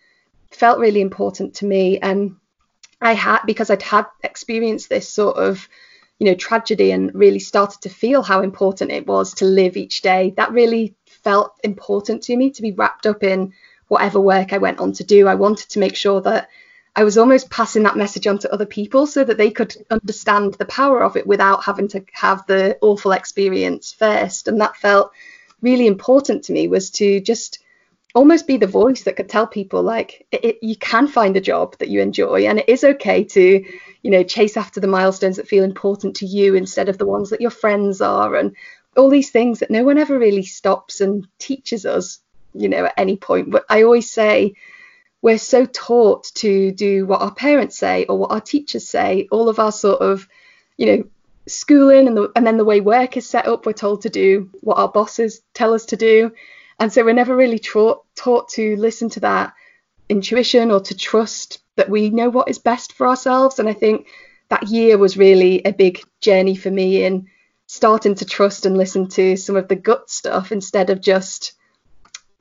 felt 0.51 0.79
really 0.79 1.01
important 1.01 1.56
to 1.56 1.65
me. 1.65 2.00
And 2.00 2.38
I 3.01 3.13
had, 3.13 3.41
because 3.45 3.69
I'd 3.69 3.81
had 3.81 4.06
experienced 4.23 4.89
this 4.89 5.09
sort 5.09 5.35
of, 5.38 5.67
you 6.19 6.27
know, 6.27 6.35
tragedy 6.35 6.91
and 6.91 7.13
really 7.13 7.39
started 7.39 7.81
to 7.81 7.89
feel 7.89 8.23
how 8.23 8.41
important 8.41 8.91
it 8.91 9.06
was 9.06 9.33
to 9.35 9.45
live 9.45 9.75
each 9.75 10.01
day, 10.01 10.33
that 10.38 10.51
really 10.51 10.95
felt 11.06 11.53
important 11.63 12.23
to 12.23 12.38
me 12.38 12.51
to 12.51 12.62
be 12.62 12.71
wrapped 12.71 13.06
up 13.06 13.23
in 13.23 13.53
whatever 13.88 14.19
work 14.19 14.53
I 14.53 14.57
went 14.57 14.79
on 14.79 14.94
to 14.94 15.03
do. 15.03 15.27
I 15.27 15.35
wanted 15.35 15.69
to 15.69 15.79
make 15.79 15.95
sure 15.95 16.21
that 16.21 16.50
I 16.95 17.03
was 17.03 17.17
almost 17.17 17.50
passing 17.50 17.83
that 17.83 17.97
message 17.97 18.25
on 18.25 18.39
to 18.39 18.53
other 18.53 18.65
people 18.65 19.06
so 19.06 19.23
that 19.25 19.38
they 19.38 19.51
could 19.51 19.75
understand 19.91 20.53
the 20.53 20.65
power 20.65 21.03
of 21.03 21.17
it 21.17 21.27
without 21.27 21.65
having 21.65 21.89
to 21.89 22.06
have 22.13 22.47
the 22.47 22.77
awful 22.81 23.12
experience 23.12 23.91
first. 23.91 24.47
And 24.47 24.62
that 24.62 24.77
felt 24.77 25.12
really 25.62 25.88
important 25.88 26.45
to 26.45 26.53
me 26.53 26.69
was 26.69 26.91
to 26.91 27.19
just 27.19 27.59
almost 28.15 28.47
be 28.47 28.57
the 28.57 28.65
voice 28.65 29.03
that 29.03 29.15
could 29.15 29.29
tell 29.29 29.45
people 29.45 29.83
like 29.83 30.25
it, 30.31 30.44
it, 30.44 30.57
you 30.62 30.75
can 30.75 31.07
find 31.07 31.38
a 31.38 31.41
job 31.41 31.77
that 31.77 31.89
you 31.89 32.01
enjoy 32.01 32.48
and 32.48 32.60
it 32.60 32.69
is 32.69 32.84
okay 32.84 33.24
to 33.24 33.63
you 34.01 34.12
know 34.12 34.24
chase 34.24 34.57
after 34.57 34.79
the 34.79 34.88
milestones 34.88 35.38
that 35.38 35.48
feel 35.48 35.63
important 35.63 36.15
to 36.15 36.25
you 36.25 36.55
instead 36.55 36.89
of 36.89 36.98
the 36.98 37.05
ones 37.05 37.29
that 37.29 37.41
your 37.41 37.51
friends 37.51 38.01
are 38.01 38.36
and 38.36 38.55
all 38.98 39.10
these 39.10 39.29
things 39.29 39.60
that 39.60 39.69
no 39.69 39.84
one 39.84 39.98
ever 39.98 40.17
really 40.17 40.43
stops 40.43 41.01
and 41.01 41.27
teaches 41.38 41.86
us 41.86 42.19
you 42.53 42.69
know 42.69 42.86
at 42.86 42.93
any 42.98 43.17
point 43.17 43.51
but 43.51 43.65
i 43.69 43.84
always 43.84 44.10
say 44.10 44.55
we're 45.25 45.39
so 45.39 45.65
taught 45.65 46.25
to 46.36 46.72
do 46.72 47.03
what 47.07 47.19
our 47.19 47.34
parents 47.34 47.75
say 47.75 48.05
or 48.05 48.15
what 48.15 48.29
our 48.29 48.39
teachers 48.39 48.88
say. 48.88 49.27
All 49.31 49.50
of 49.50 49.57
our 49.57 49.72
sort 49.72 50.00
of, 50.00 50.27
you 50.77 50.86
know, 50.86 51.03
schooling 51.48 52.07
and, 52.07 52.15
the, 52.15 52.31
and 52.36 52.45
then 52.45 52.57
the 52.57 52.63
way 52.63 52.79
work 52.79 53.17
is 53.17 53.27
set 53.27 53.48
up, 53.48 53.65
we're 53.65 53.74
told 53.74 54.03
to 54.03 54.10
do 54.12 54.51
what 54.62 54.77
our 54.77 54.88
bosses 54.88 55.41
tell 55.55 55.74
us 55.74 55.86
to 55.86 55.98
do. 55.98 56.31
And 56.79 56.91
so 56.91 57.03
we're 57.03 57.13
never 57.13 57.36
really 57.36 57.60
taught, 57.60 58.03
taught 58.15 58.50
to 58.50 58.75
listen 58.77 59.10
to 59.12 59.20
that 59.22 59.53
intuition 60.10 60.72
or 60.72 60.82
to 60.82 60.96
trust 60.96 61.60
that 61.75 61.89
we 61.89 62.10
know 62.10 62.29
what 62.29 62.50
is 62.50 62.60
best 62.60 62.94
for 62.94 63.08
ourselves. 63.08 63.60
And 63.60 63.70
I 63.70 63.74
think 63.74 64.08
that 64.50 64.67
year 64.67 64.98
was 64.98 65.17
really 65.17 65.63
a 65.63 65.72
big 65.72 66.01
journey 66.22 66.55
for 66.55 66.70
me 66.70 67.03
in 67.03 67.27
starting 67.67 68.15
to 68.15 68.25
trust 68.25 68.65
and 68.65 68.77
listen 68.77 69.08
to 69.08 69.36
some 69.36 69.55
of 69.55 69.67
the 69.67 69.75
gut 69.75 70.10
stuff 70.10 70.51
instead 70.51 70.89
of 70.89 71.01
just 71.01 71.53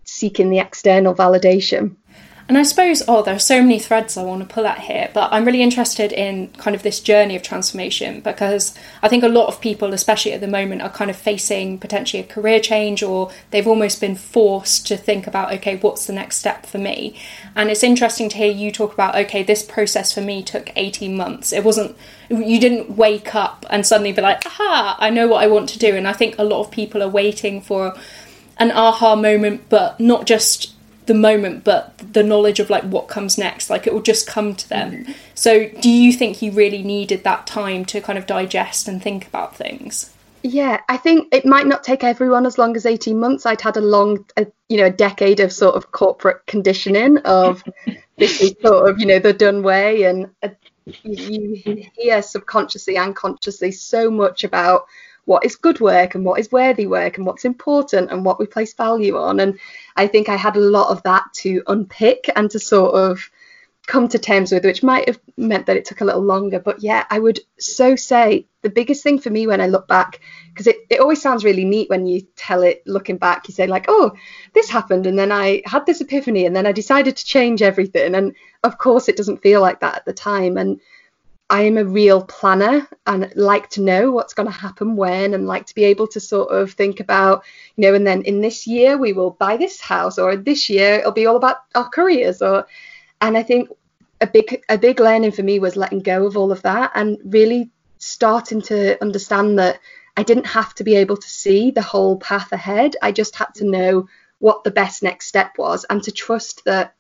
seeking 0.04 0.50
the 0.50 0.58
external 0.58 1.14
validation. 1.14 1.96
And 2.46 2.58
I 2.58 2.62
suppose, 2.62 3.02
oh, 3.08 3.22
there 3.22 3.34
are 3.34 3.38
so 3.38 3.62
many 3.62 3.78
threads 3.78 4.18
I 4.18 4.22
want 4.22 4.46
to 4.46 4.54
pull 4.54 4.66
at 4.66 4.80
here, 4.80 5.10
but 5.14 5.32
I'm 5.32 5.46
really 5.46 5.62
interested 5.62 6.12
in 6.12 6.48
kind 6.48 6.76
of 6.76 6.82
this 6.82 7.00
journey 7.00 7.36
of 7.36 7.42
transformation 7.42 8.20
because 8.20 8.74
I 9.02 9.08
think 9.08 9.24
a 9.24 9.28
lot 9.28 9.46
of 9.46 9.62
people, 9.62 9.94
especially 9.94 10.32
at 10.32 10.42
the 10.42 10.46
moment, 10.46 10.82
are 10.82 10.90
kind 10.90 11.10
of 11.10 11.16
facing 11.16 11.78
potentially 11.78 12.22
a 12.22 12.26
career 12.26 12.60
change 12.60 13.02
or 13.02 13.30
they've 13.50 13.66
almost 13.66 13.98
been 13.98 14.14
forced 14.14 14.86
to 14.88 14.96
think 14.98 15.26
about, 15.26 15.54
okay, 15.54 15.76
what's 15.76 16.06
the 16.06 16.12
next 16.12 16.36
step 16.36 16.66
for 16.66 16.76
me? 16.76 17.18
And 17.56 17.70
it's 17.70 17.82
interesting 17.82 18.28
to 18.28 18.36
hear 18.36 18.52
you 18.52 18.70
talk 18.70 18.92
about, 18.92 19.16
okay, 19.16 19.42
this 19.42 19.62
process 19.62 20.12
for 20.12 20.20
me 20.20 20.42
took 20.42 20.70
18 20.76 21.16
months. 21.16 21.50
It 21.50 21.64
wasn't, 21.64 21.96
you 22.28 22.60
didn't 22.60 22.94
wake 22.94 23.34
up 23.34 23.64
and 23.70 23.86
suddenly 23.86 24.12
be 24.12 24.20
like, 24.20 24.44
aha, 24.44 24.96
I 25.00 25.08
know 25.08 25.28
what 25.28 25.42
I 25.42 25.46
want 25.46 25.70
to 25.70 25.78
do. 25.78 25.96
And 25.96 26.06
I 26.06 26.12
think 26.12 26.38
a 26.38 26.44
lot 26.44 26.60
of 26.60 26.70
people 26.70 27.02
are 27.02 27.08
waiting 27.08 27.62
for 27.62 27.96
an 28.58 28.70
aha 28.70 29.16
moment, 29.16 29.70
but 29.70 29.98
not 29.98 30.26
just 30.26 30.73
the 31.06 31.14
moment 31.14 31.64
but 31.64 31.96
the 32.12 32.22
knowledge 32.22 32.60
of 32.60 32.70
like 32.70 32.82
what 32.84 33.08
comes 33.08 33.36
next 33.36 33.70
like 33.70 33.86
it 33.86 33.92
will 33.92 34.02
just 34.02 34.26
come 34.26 34.54
to 34.54 34.68
them. 34.68 34.92
Mm-hmm. 34.92 35.12
so 35.34 35.68
do 35.68 35.90
you 35.90 36.12
think 36.12 36.42
you 36.42 36.52
really 36.52 36.82
needed 36.82 37.24
that 37.24 37.46
time 37.46 37.84
to 37.86 38.00
kind 38.00 38.18
of 38.18 38.26
digest 38.26 38.88
and 38.88 39.02
think 39.02 39.26
about 39.26 39.56
things? 39.56 40.10
Yeah 40.42 40.80
i 40.88 40.96
think 40.96 41.28
it 41.32 41.46
might 41.46 41.66
not 41.66 41.84
take 41.84 42.04
everyone 42.04 42.46
as 42.46 42.58
long 42.58 42.76
as 42.76 42.86
18 42.86 43.18
months. 43.18 43.46
I'd 43.46 43.60
had 43.60 43.76
a 43.76 43.80
long 43.80 44.24
a, 44.36 44.46
you 44.68 44.78
know 44.78 44.86
a 44.86 44.90
decade 44.90 45.40
of 45.40 45.52
sort 45.52 45.74
of 45.74 45.92
corporate 45.92 46.46
conditioning 46.46 47.18
of 47.18 47.62
this 48.18 48.40
is 48.40 48.54
sort 48.64 48.88
of 48.88 48.98
you 48.98 49.06
know 49.06 49.18
the 49.18 49.32
done 49.32 49.62
way 49.62 50.04
and 50.04 50.30
uh, 50.42 50.48
you 51.02 51.88
hear 51.96 52.22
subconsciously 52.22 52.96
and 52.96 53.16
consciously 53.16 53.72
so 53.72 54.10
much 54.10 54.44
about 54.44 54.86
what 55.24 55.44
is 55.44 55.56
good 55.56 55.80
work 55.80 56.14
and 56.14 56.24
what 56.24 56.38
is 56.38 56.52
worthy 56.52 56.86
work 56.86 57.16
and 57.16 57.26
what's 57.26 57.44
important 57.44 58.10
and 58.10 58.24
what 58.24 58.38
we 58.38 58.46
place 58.46 58.74
value 58.74 59.16
on. 59.16 59.40
And 59.40 59.58
I 59.96 60.06
think 60.06 60.28
I 60.28 60.36
had 60.36 60.56
a 60.56 60.60
lot 60.60 60.90
of 60.90 61.02
that 61.04 61.24
to 61.34 61.62
unpick 61.66 62.28
and 62.36 62.50
to 62.50 62.58
sort 62.58 62.94
of 62.94 63.30
come 63.86 64.08
to 64.08 64.18
terms 64.18 64.50
with, 64.50 64.64
which 64.64 64.82
might 64.82 65.06
have 65.08 65.20
meant 65.36 65.66
that 65.66 65.76
it 65.76 65.84
took 65.84 66.00
a 66.00 66.04
little 66.04 66.22
longer. 66.22 66.58
But 66.58 66.82
yeah, 66.82 67.04
I 67.10 67.18
would 67.18 67.40
so 67.58 67.96
say 67.96 68.46
the 68.62 68.70
biggest 68.70 69.02
thing 69.02 69.18
for 69.18 69.28
me 69.28 69.46
when 69.46 69.60
I 69.60 69.66
look 69.66 69.86
back, 69.86 70.20
because 70.48 70.66
it, 70.66 70.76
it 70.88 71.00
always 71.00 71.20
sounds 71.20 71.44
really 71.44 71.66
neat 71.66 71.90
when 71.90 72.06
you 72.06 72.22
tell 72.34 72.62
it 72.62 72.82
looking 72.86 73.18
back, 73.18 73.46
you 73.46 73.52
say, 73.52 73.66
like, 73.66 73.84
oh, 73.88 74.12
this 74.54 74.70
happened, 74.70 75.06
and 75.06 75.18
then 75.18 75.30
I 75.30 75.62
had 75.66 75.84
this 75.84 76.00
epiphany, 76.00 76.46
and 76.46 76.56
then 76.56 76.66
I 76.66 76.72
decided 76.72 77.16
to 77.16 77.26
change 77.26 77.60
everything. 77.60 78.14
And 78.14 78.34
of 78.62 78.78
course, 78.78 79.08
it 79.08 79.18
doesn't 79.18 79.42
feel 79.42 79.60
like 79.60 79.80
that 79.80 79.96
at 79.96 80.04
the 80.06 80.14
time. 80.14 80.56
And 80.56 80.80
I 81.50 81.62
am 81.62 81.76
a 81.76 81.84
real 81.84 82.24
planner 82.24 82.88
and 83.06 83.30
like 83.36 83.68
to 83.70 83.82
know 83.82 84.10
what's 84.10 84.34
going 84.34 84.50
to 84.50 84.58
happen 84.58 84.96
when 84.96 85.34
and 85.34 85.46
like 85.46 85.66
to 85.66 85.74
be 85.74 85.84
able 85.84 86.06
to 86.08 86.20
sort 86.20 86.50
of 86.50 86.72
think 86.72 87.00
about, 87.00 87.44
you 87.76 87.82
know, 87.82 87.94
and 87.94 88.06
then 88.06 88.22
in 88.22 88.40
this 88.40 88.66
year 88.66 88.96
we 88.96 89.12
will 89.12 89.32
buy 89.32 89.56
this 89.56 89.80
house 89.80 90.18
or 90.18 90.36
this 90.36 90.70
year 90.70 90.94
it'll 90.94 91.12
be 91.12 91.26
all 91.26 91.36
about 91.36 91.58
our 91.74 91.88
careers 91.88 92.40
or 92.40 92.66
and 93.20 93.36
I 93.36 93.42
think 93.42 93.68
a 94.20 94.26
big 94.26 94.62
a 94.68 94.78
big 94.78 95.00
learning 95.00 95.32
for 95.32 95.42
me 95.42 95.58
was 95.58 95.76
letting 95.76 96.00
go 96.00 96.26
of 96.26 96.36
all 96.36 96.50
of 96.50 96.62
that 96.62 96.92
and 96.94 97.18
really 97.24 97.70
starting 97.98 98.62
to 98.62 99.00
understand 99.02 99.58
that 99.58 99.80
I 100.16 100.22
didn't 100.22 100.46
have 100.46 100.74
to 100.76 100.84
be 100.84 100.94
able 100.96 101.16
to 101.16 101.28
see 101.28 101.70
the 101.70 101.82
whole 101.82 102.18
path 102.18 102.52
ahead. 102.52 102.96
I 103.02 103.12
just 103.12 103.36
had 103.36 103.54
to 103.56 103.64
know 103.64 104.08
what 104.38 104.64
the 104.64 104.70
best 104.70 105.02
next 105.02 105.26
step 105.26 105.58
was 105.58 105.84
and 105.90 106.02
to 106.04 106.12
trust 106.12 106.64
that 106.64 106.94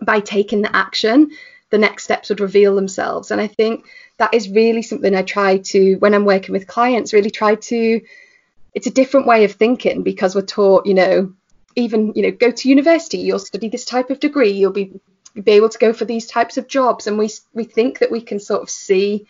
by 0.00 0.20
taking 0.20 0.62
the 0.62 0.74
action, 0.74 1.30
the 1.72 1.78
next 1.78 2.04
steps 2.04 2.28
would 2.28 2.40
reveal 2.40 2.76
themselves. 2.76 3.30
And 3.30 3.40
I 3.40 3.46
think 3.46 3.86
that 4.18 4.34
is 4.34 4.50
really 4.50 4.82
something 4.82 5.14
I 5.14 5.22
try 5.22 5.56
to, 5.56 5.94
when 5.96 6.14
I'm 6.14 6.26
working 6.26 6.52
with 6.52 6.66
clients, 6.66 7.14
really 7.14 7.30
try 7.30 7.56
to. 7.56 8.00
It's 8.74 8.86
a 8.86 8.90
different 8.90 9.26
way 9.26 9.44
of 9.44 9.52
thinking 9.52 10.02
because 10.02 10.34
we're 10.34 10.42
taught, 10.42 10.86
you 10.86 10.94
know, 10.94 11.32
even, 11.74 12.12
you 12.14 12.22
know, 12.22 12.30
go 12.30 12.50
to 12.50 12.68
university, 12.68 13.18
you'll 13.18 13.38
study 13.38 13.68
this 13.68 13.86
type 13.86 14.10
of 14.10 14.20
degree, 14.20 14.52
you'll 14.52 14.72
be 14.72 15.00
be 15.34 15.52
able 15.52 15.70
to 15.70 15.78
go 15.78 15.94
for 15.94 16.04
these 16.04 16.26
types 16.26 16.58
of 16.58 16.68
jobs 16.68 17.06
and 17.06 17.18
we 17.18 17.30
we 17.54 17.64
think 17.64 18.00
that 18.00 18.10
we 18.10 18.20
can 18.20 18.38
sort 18.38 18.60
of 18.60 18.68
see 18.68 19.26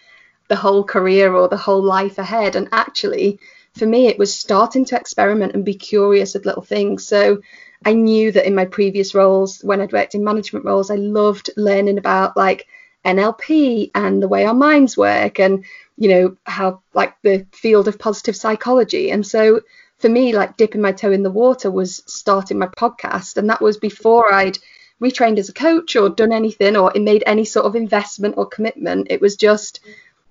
the 0.48 0.56
whole 0.56 0.82
career 0.82 1.32
or 1.32 1.48
the 1.48 1.56
whole 1.56 1.80
life 1.80 2.18
ahead 2.18 2.56
and 2.56 2.68
actually 2.72 3.38
for 3.78 3.86
me 3.86 4.08
it 4.08 4.18
was 4.18 4.34
starting 4.34 4.84
to 4.84 4.96
experiment 4.96 5.54
and 5.54 5.64
be 5.64 5.74
curious 5.74 6.34
of 6.34 6.44
little 6.44 6.62
things 6.62 7.06
so 7.06 7.40
I 7.84 7.92
knew 7.92 8.32
that 8.32 8.46
in 8.46 8.54
my 8.54 8.64
previous 8.64 9.14
roles 9.14 9.60
when 9.62 9.80
I'd 9.80 9.92
worked 9.92 10.14
in 10.14 10.24
management 10.24 10.64
roles 10.64 10.90
I 10.90 10.96
loved 10.96 11.50
learning 11.56 11.98
about 11.98 12.36
like 12.36 12.66
NLP 13.04 13.90
and 13.94 14.22
the 14.22 14.28
way 14.28 14.44
our 14.44 14.54
minds 14.54 14.96
work 14.96 15.40
and 15.40 15.64
you 15.96 16.08
know 16.08 16.36
how 16.44 16.82
like 16.94 17.14
the 17.22 17.46
field 17.52 17.88
of 17.88 17.98
positive 17.98 18.36
psychology 18.36 19.10
and 19.10 19.26
so 19.26 19.60
for 19.98 20.08
me 20.08 20.34
like 20.34 20.56
dipping 20.56 20.80
my 20.80 20.92
toe 20.92 21.12
in 21.12 21.22
the 21.22 21.30
water 21.30 21.70
was 21.70 22.02
starting 22.06 22.58
my 22.58 22.66
podcast 22.66 23.36
and 23.36 23.48
that 23.50 23.60
was 23.60 23.76
before 23.76 24.32
I'd 24.32 24.58
retrained 25.02 25.38
as 25.38 25.48
a 25.48 25.52
coach 25.52 25.96
or 25.96 26.08
done 26.08 26.32
anything 26.32 26.76
or 26.76 26.92
made 26.94 27.24
any 27.26 27.44
sort 27.44 27.66
of 27.66 27.74
investment 27.74 28.36
or 28.38 28.46
commitment. 28.46 29.08
It 29.10 29.20
was 29.20 29.36
just, 29.36 29.80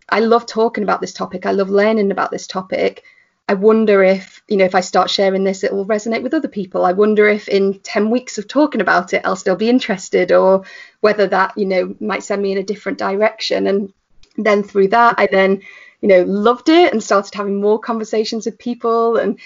I 0.10 0.22
love 0.22 0.46
talking 0.46 0.84
about 0.84 1.02
this 1.02 1.14
topic. 1.14 1.46
I 1.46 1.52
love 1.52 1.70
learning 1.70 2.10
about 2.12 2.32
this 2.32 2.48
topic. 2.48 3.04
I 3.48 3.54
wonder 3.54 4.02
if, 4.02 4.42
you 4.48 4.56
know, 4.56 4.66
if 4.66 4.76
I 4.76 4.80
start 4.80 5.10
sharing 5.10 5.44
this, 5.44 5.64
it 5.64 5.74
will 5.74 5.86
resonate 5.86 6.24
with 6.24 6.34
other 6.34 6.48
people. 6.48 6.86
I 6.86 6.94
wonder 6.94 7.28
if 7.28 7.50
in 7.50 7.80
10 7.80 8.10
weeks 8.10 8.38
of 8.38 8.48
talking 8.48 8.80
about 8.80 9.14
it, 9.14 9.24
I'll 9.26 9.36
still 9.36 9.58
be 9.58 9.70
interested 9.70 10.32
or 10.32 10.64
whether 11.02 11.28
that, 11.28 11.58
you 11.58 11.66
know, 11.66 11.94
might 12.00 12.24
send 12.24 12.42
me 12.42 12.54
in 12.54 12.58
a 12.58 12.64
different 12.64 12.98
direction. 12.98 13.68
And 13.68 13.94
then 14.38 14.64
through 14.64 14.88
that, 14.90 15.16
I 15.18 15.28
then, 15.30 15.62
you 16.00 16.08
know, 16.08 16.24
loved 16.24 16.70
it 16.70 16.94
and 16.94 17.04
started 17.04 17.34
having 17.34 17.60
more 17.60 17.78
conversations 17.78 18.46
with 18.46 18.58
people 18.58 19.18
and 19.18 19.38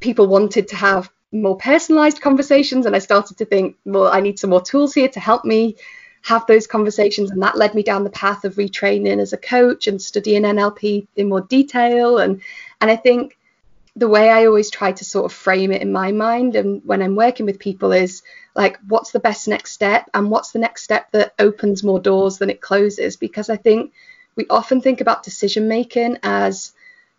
people 0.00 0.26
wanted 0.26 0.68
to 0.68 0.76
have 0.76 1.10
more 1.32 1.56
personalized 1.56 2.20
conversations 2.20 2.86
and 2.86 2.96
I 2.96 2.98
started 2.98 3.36
to 3.38 3.44
think, 3.44 3.76
well, 3.84 4.08
I 4.08 4.20
need 4.20 4.38
some 4.38 4.50
more 4.50 4.62
tools 4.62 4.94
here 4.94 5.08
to 5.08 5.20
help 5.20 5.44
me 5.44 5.76
have 6.22 6.46
those 6.46 6.66
conversations 6.66 7.30
and 7.30 7.42
that 7.42 7.56
led 7.56 7.74
me 7.74 7.82
down 7.82 8.04
the 8.04 8.10
path 8.10 8.44
of 8.44 8.56
retraining 8.56 9.20
as 9.20 9.32
a 9.32 9.38
coach 9.38 9.86
and 9.86 10.00
studying 10.00 10.42
NLP 10.42 11.06
in 11.16 11.28
more 11.28 11.40
detail 11.40 12.18
and 12.18 12.42
and 12.80 12.90
I 12.90 12.96
think 12.96 13.38
the 13.96 14.08
way 14.08 14.30
I 14.30 14.46
always 14.46 14.70
try 14.70 14.92
to 14.92 15.04
sort 15.04 15.26
of 15.26 15.32
frame 15.32 15.72
it 15.72 15.82
in 15.82 15.92
my 15.92 16.12
mind 16.12 16.56
and 16.56 16.80
when 16.84 17.02
I'm 17.02 17.16
working 17.16 17.46
with 17.46 17.58
people 17.58 17.92
is 17.92 18.22
like 18.54 18.78
what's 18.86 19.10
the 19.10 19.20
best 19.20 19.48
next 19.48 19.72
step 19.72 20.08
and 20.14 20.30
what's 20.30 20.52
the 20.52 20.58
next 20.58 20.84
step 20.84 21.10
that 21.12 21.34
opens 21.38 21.82
more 21.82 22.00
doors 22.00 22.38
than 22.38 22.50
it 22.50 22.60
closes 22.60 23.16
because 23.16 23.50
I 23.50 23.56
think 23.56 23.92
we 24.36 24.46
often 24.48 24.80
think 24.80 25.00
about 25.00 25.22
decision 25.22 25.68
making 25.68 26.18
as 26.22 26.72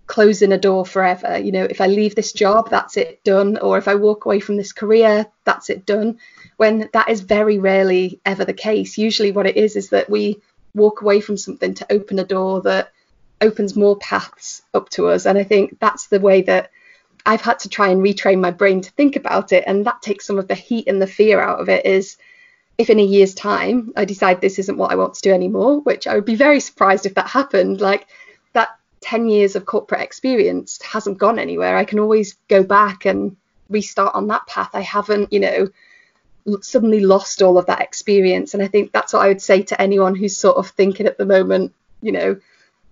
closing 0.07 0.51
a 0.51 0.57
door 0.57 0.85
forever. 0.85 1.37
You 1.37 1.51
know, 1.53 1.63
if 1.63 1.79
I 1.79 1.87
leave 1.87 2.15
this 2.15 2.33
job, 2.33 2.69
that's 2.69 2.97
it 2.97 3.23
done. 3.23 3.57
Or 3.57 3.77
if 3.77 3.87
I 3.87 3.95
walk 3.95 4.25
away 4.25 4.41
from 4.41 4.57
this 4.57 4.73
career, 4.73 5.25
that's 5.45 5.69
it 5.69 5.85
done. 5.85 6.19
When 6.57 6.89
that 6.91 7.09
is 7.09 7.21
very 7.21 7.59
rarely 7.59 8.19
ever 8.25 8.43
the 8.43 8.53
case. 8.53 8.97
Usually, 8.97 9.31
what 9.31 9.47
it 9.47 9.55
is 9.55 9.75
is 9.75 9.89
that 9.91 10.09
we 10.09 10.41
walk 10.75 11.01
away 11.01 11.21
from 11.21 11.37
something 11.37 11.73
to 11.75 11.91
open 11.91 12.19
a 12.19 12.25
door 12.25 12.61
that 12.61 12.91
opens 13.41 13.75
more 13.75 13.97
paths 13.97 14.61
up 14.73 14.89
to 14.89 15.07
us. 15.07 15.25
And 15.25 15.37
I 15.37 15.43
think 15.43 15.79
that's 15.79 16.07
the 16.07 16.19
way 16.19 16.43
that 16.43 16.71
I've 17.25 17.41
had 17.41 17.59
to 17.59 17.69
try 17.69 17.89
and 17.89 18.01
retrain 18.01 18.39
my 18.39 18.51
brain 18.51 18.81
to 18.81 18.91
think 18.91 19.15
about 19.15 19.51
it. 19.51 19.63
And 19.67 19.85
that 19.85 20.01
takes 20.01 20.25
some 20.25 20.39
of 20.39 20.47
the 20.47 20.55
heat 20.55 20.87
and 20.87 21.01
the 21.01 21.07
fear 21.07 21.41
out 21.41 21.59
of 21.59 21.69
it. 21.69 21.85
Is 21.85 22.17
if 22.77 22.89
in 22.89 22.99
a 22.99 23.03
year's 23.03 23.33
time 23.33 23.93
I 23.95 24.05
decide 24.05 24.41
this 24.41 24.59
isn't 24.59 24.77
what 24.77 24.91
I 24.91 24.95
want 24.95 25.15
to 25.15 25.21
do 25.21 25.33
anymore, 25.33 25.81
which 25.81 26.07
I 26.07 26.15
would 26.15 26.25
be 26.25 26.35
very 26.35 26.59
surprised 26.59 27.05
if 27.05 27.15
that 27.15 27.27
happened, 27.27 27.81
like 27.81 28.07
that 28.53 28.69
10 29.01 29.27
years 29.27 29.55
of 29.55 29.65
corporate 29.65 30.01
experience 30.01 30.81
hasn't 30.81 31.17
gone 31.17 31.39
anywhere. 31.39 31.77
I 31.77 31.85
can 31.85 31.99
always 31.99 32.35
go 32.47 32.63
back 32.63 33.05
and 33.05 33.35
restart 33.69 34.15
on 34.15 34.27
that 34.27 34.47
path. 34.47 34.71
I 34.73 34.81
haven't, 34.81 35.31
you 35.31 35.39
know, 35.39 35.69
suddenly 36.61 37.01
lost 37.01 37.41
all 37.41 37.57
of 37.57 37.67
that 37.67 37.81
experience. 37.81 38.53
And 38.53 38.63
I 38.63 38.67
think 38.67 38.91
that's 38.91 39.13
what 39.13 39.23
I 39.23 39.27
would 39.27 39.41
say 39.41 39.61
to 39.63 39.81
anyone 39.81 40.15
who's 40.15 40.37
sort 40.37 40.57
of 40.57 40.69
thinking 40.69 41.05
at 41.05 41.17
the 41.17 41.25
moment, 41.25 41.73
you 42.01 42.11
know, 42.11 42.39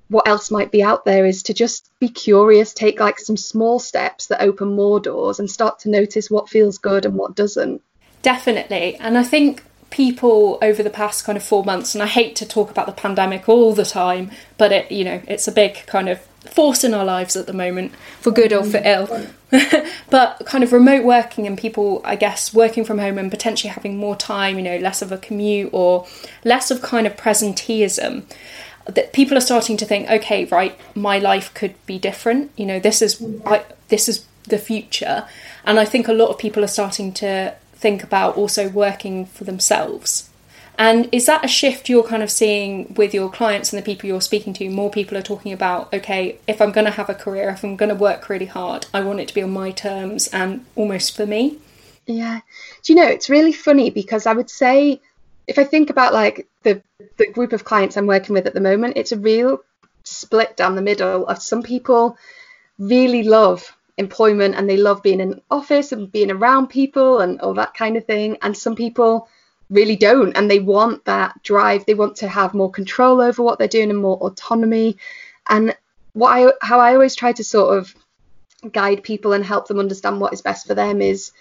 what 0.09 0.27
else 0.27 0.51
might 0.51 0.71
be 0.71 0.83
out 0.83 1.05
there 1.05 1.25
is 1.25 1.43
to 1.43 1.53
just 1.53 1.89
be 1.99 2.09
curious, 2.09 2.73
take 2.73 2.99
like 2.99 3.19
some 3.19 3.37
small 3.37 3.79
steps 3.79 4.27
that 4.27 4.41
open 4.41 4.75
more 4.75 4.99
doors 4.99 5.39
and 5.39 5.49
start 5.49 5.79
to 5.79 5.89
notice 5.89 6.29
what 6.29 6.49
feels 6.49 6.77
good 6.77 7.05
and 7.05 7.15
what 7.15 7.35
doesn't. 7.35 7.81
Definitely. 8.21 8.95
And 8.95 9.17
I 9.17 9.23
think 9.23 9.63
people 9.91 10.57
over 10.61 10.83
the 10.83 10.89
past 10.89 11.23
kind 11.23 11.37
of 11.37 11.43
four 11.43 11.63
months, 11.63 11.95
and 11.95 12.03
I 12.03 12.07
hate 12.07 12.35
to 12.37 12.47
talk 12.47 12.71
about 12.71 12.87
the 12.87 12.91
pandemic 12.91 13.47
all 13.47 13.73
the 13.73 13.85
time, 13.85 14.31
but 14.57 14.71
it, 14.71 14.91
you 14.91 15.03
know, 15.03 15.21
it's 15.27 15.47
a 15.47 15.51
big 15.51 15.85
kind 15.85 16.09
of 16.09 16.19
force 16.39 16.83
in 16.83 16.93
our 16.93 17.05
lives 17.05 17.35
at 17.35 17.47
the 17.47 17.53
moment, 17.53 17.93
for 18.19 18.31
good 18.31 18.53
or 18.53 18.63
for 18.63 18.81
ill. 18.83 19.27
but 20.09 20.41
kind 20.45 20.63
of 20.63 20.71
remote 20.71 21.03
working 21.03 21.45
and 21.47 21.57
people, 21.57 22.01
I 22.03 22.15
guess, 22.15 22.53
working 22.53 22.85
from 22.85 22.97
home 22.97 23.17
and 23.17 23.29
potentially 23.29 23.71
having 23.71 23.97
more 23.97 24.15
time, 24.15 24.57
you 24.57 24.63
know, 24.63 24.77
less 24.77 25.01
of 25.01 25.11
a 25.11 25.17
commute 25.17 25.69
or 25.71 26.07
less 26.43 26.71
of 26.71 26.81
kind 26.81 27.05
of 27.05 27.15
presenteeism. 27.15 28.23
That 28.89 29.13
people 29.13 29.37
are 29.37 29.41
starting 29.41 29.77
to 29.77 29.85
think, 29.85 30.09
okay, 30.09 30.45
right, 30.45 30.79
my 30.95 31.19
life 31.19 31.53
could 31.53 31.75
be 31.85 31.99
different. 31.99 32.51
You 32.55 32.65
know, 32.65 32.79
this 32.79 33.01
is 33.01 33.23
I, 33.45 33.63
this 33.89 34.09
is 34.09 34.25
the 34.43 34.57
future, 34.57 35.27
and 35.63 35.79
I 35.79 35.85
think 35.85 36.07
a 36.07 36.13
lot 36.13 36.29
of 36.29 36.37
people 36.37 36.63
are 36.63 36.67
starting 36.67 37.13
to 37.13 37.55
think 37.73 38.03
about 38.03 38.35
also 38.35 38.69
working 38.69 39.25
for 39.25 39.43
themselves. 39.43 40.29
And 40.79 41.09
is 41.11 41.25
that 41.25 41.43
a 41.43 41.47
shift 41.47 41.89
you're 41.89 42.07
kind 42.07 42.23
of 42.23 42.31
seeing 42.31 42.93
with 42.93 43.13
your 43.13 43.29
clients 43.29 43.73
and 43.73 43.81
the 43.81 43.85
people 43.85 44.07
you're 44.07 44.21
speaking 44.21 44.53
to? 44.53 44.69
More 44.69 44.89
people 44.89 45.17
are 45.17 45.21
talking 45.21 45.51
about, 45.51 45.93
okay, 45.93 46.39
if 46.47 46.61
I'm 46.61 46.71
going 46.71 46.85
to 46.85 46.91
have 46.91 47.09
a 47.09 47.13
career, 47.13 47.49
if 47.49 47.65
I'm 47.65 47.75
going 47.75 47.89
to 47.89 47.95
work 47.95 48.29
really 48.29 48.45
hard, 48.45 48.87
I 48.93 49.01
want 49.01 49.19
it 49.19 49.27
to 49.27 49.33
be 49.33 49.41
on 49.41 49.51
my 49.51 49.71
terms 49.71 50.27
and 50.29 50.65
almost 50.77 51.17
for 51.17 51.25
me. 51.25 51.57
Yeah. 52.05 52.39
Do 52.83 52.93
you 52.93 52.97
know, 52.97 53.07
it's 53.07 53.29
really 53.29 53.51
funny 53.51 53.89
because 53.89 54.25
I 54.25 54.31
would 54.31 54.49
say, 54.49 55.01
if 55.47 55.59
I 55.59 55.65
think 55.65 55.89
about 55.89 56.13
like 56.13 56.47
the, 56.63 56.81
the 57.17 57.31
group 57.31 57.53
of 57.53 57.63
clients 57.63 57.97
I'm 57.97 58.07
working 58.07 58.33
with 58.33 58.47
at 58.47 58.53
the 58.53 58.61
moment, 58.61 58.97
it's 58.97 59.11
a 59.11 59.17
real 59.17 59.59
split 60.03 60.57
down 60.57 60.75
the 60.75 60.81
middle 60.81 61.27
of 61.27 61.41
some 61.41 61.63
people 61.63 62.17
really 62.77 63.23
love 63.23 63.75
employment 63.97 64.55
and 64.55 64.69
they 64.69 64.77
love 64.77 65.03
being 65.03 65.19
in 65.19 65.41
office 65.51 65.91
and 65.91 66.11
being 66.11 66.31
around 66.31 66.67
people 66.67 67.19
and 67.19 67.41
all 67.41 67.53
that 67.53 67.73
kind 67.73 67.97
of 67.97 68.05
thing. 68.05 68.37
And 68.41 68.55
some 68.55 68.75
people 68.75 69.27
really 69.69 69.95
don't 69.95 70.35
and 70.35 70.49
they 70.49 70.59
want 70.59 71.05
that 71.05 71.41
drive. 71.43 71.85
They 71.85 71.93
want 71.93 72.15
to 72.17 72.27
have 72.27 72.53
more 72.53 72.71
control 72.71 73.21
over 73.21 73.43
what 73.43 73.59
they're 73.59 73.67
doing 73.67 73.89
and 73.89 73.99
more 73.99 74.17
autonomy. 74.17 74.97
And 75.47 75.75
what 76.13 76.29
I 76.29 76.51
how 76.61 76.79
I 76.79 76.93
always 76.93 77.15
try 77.15 77.33
to 77.33 77.43
sort 77.43 77.77
of 77.77 77.93
guide 78.71 79.03
people 79.03 79.33
and 79.33 79.45
help 79.45 79.67
them 79.67 79.79
understand 79.79 80.19
what 80.19 80.33
is 80.33 80.41
best 80.41 80.67
for 80.67 80.73
them 80.73 81.01
is 81.01 81.31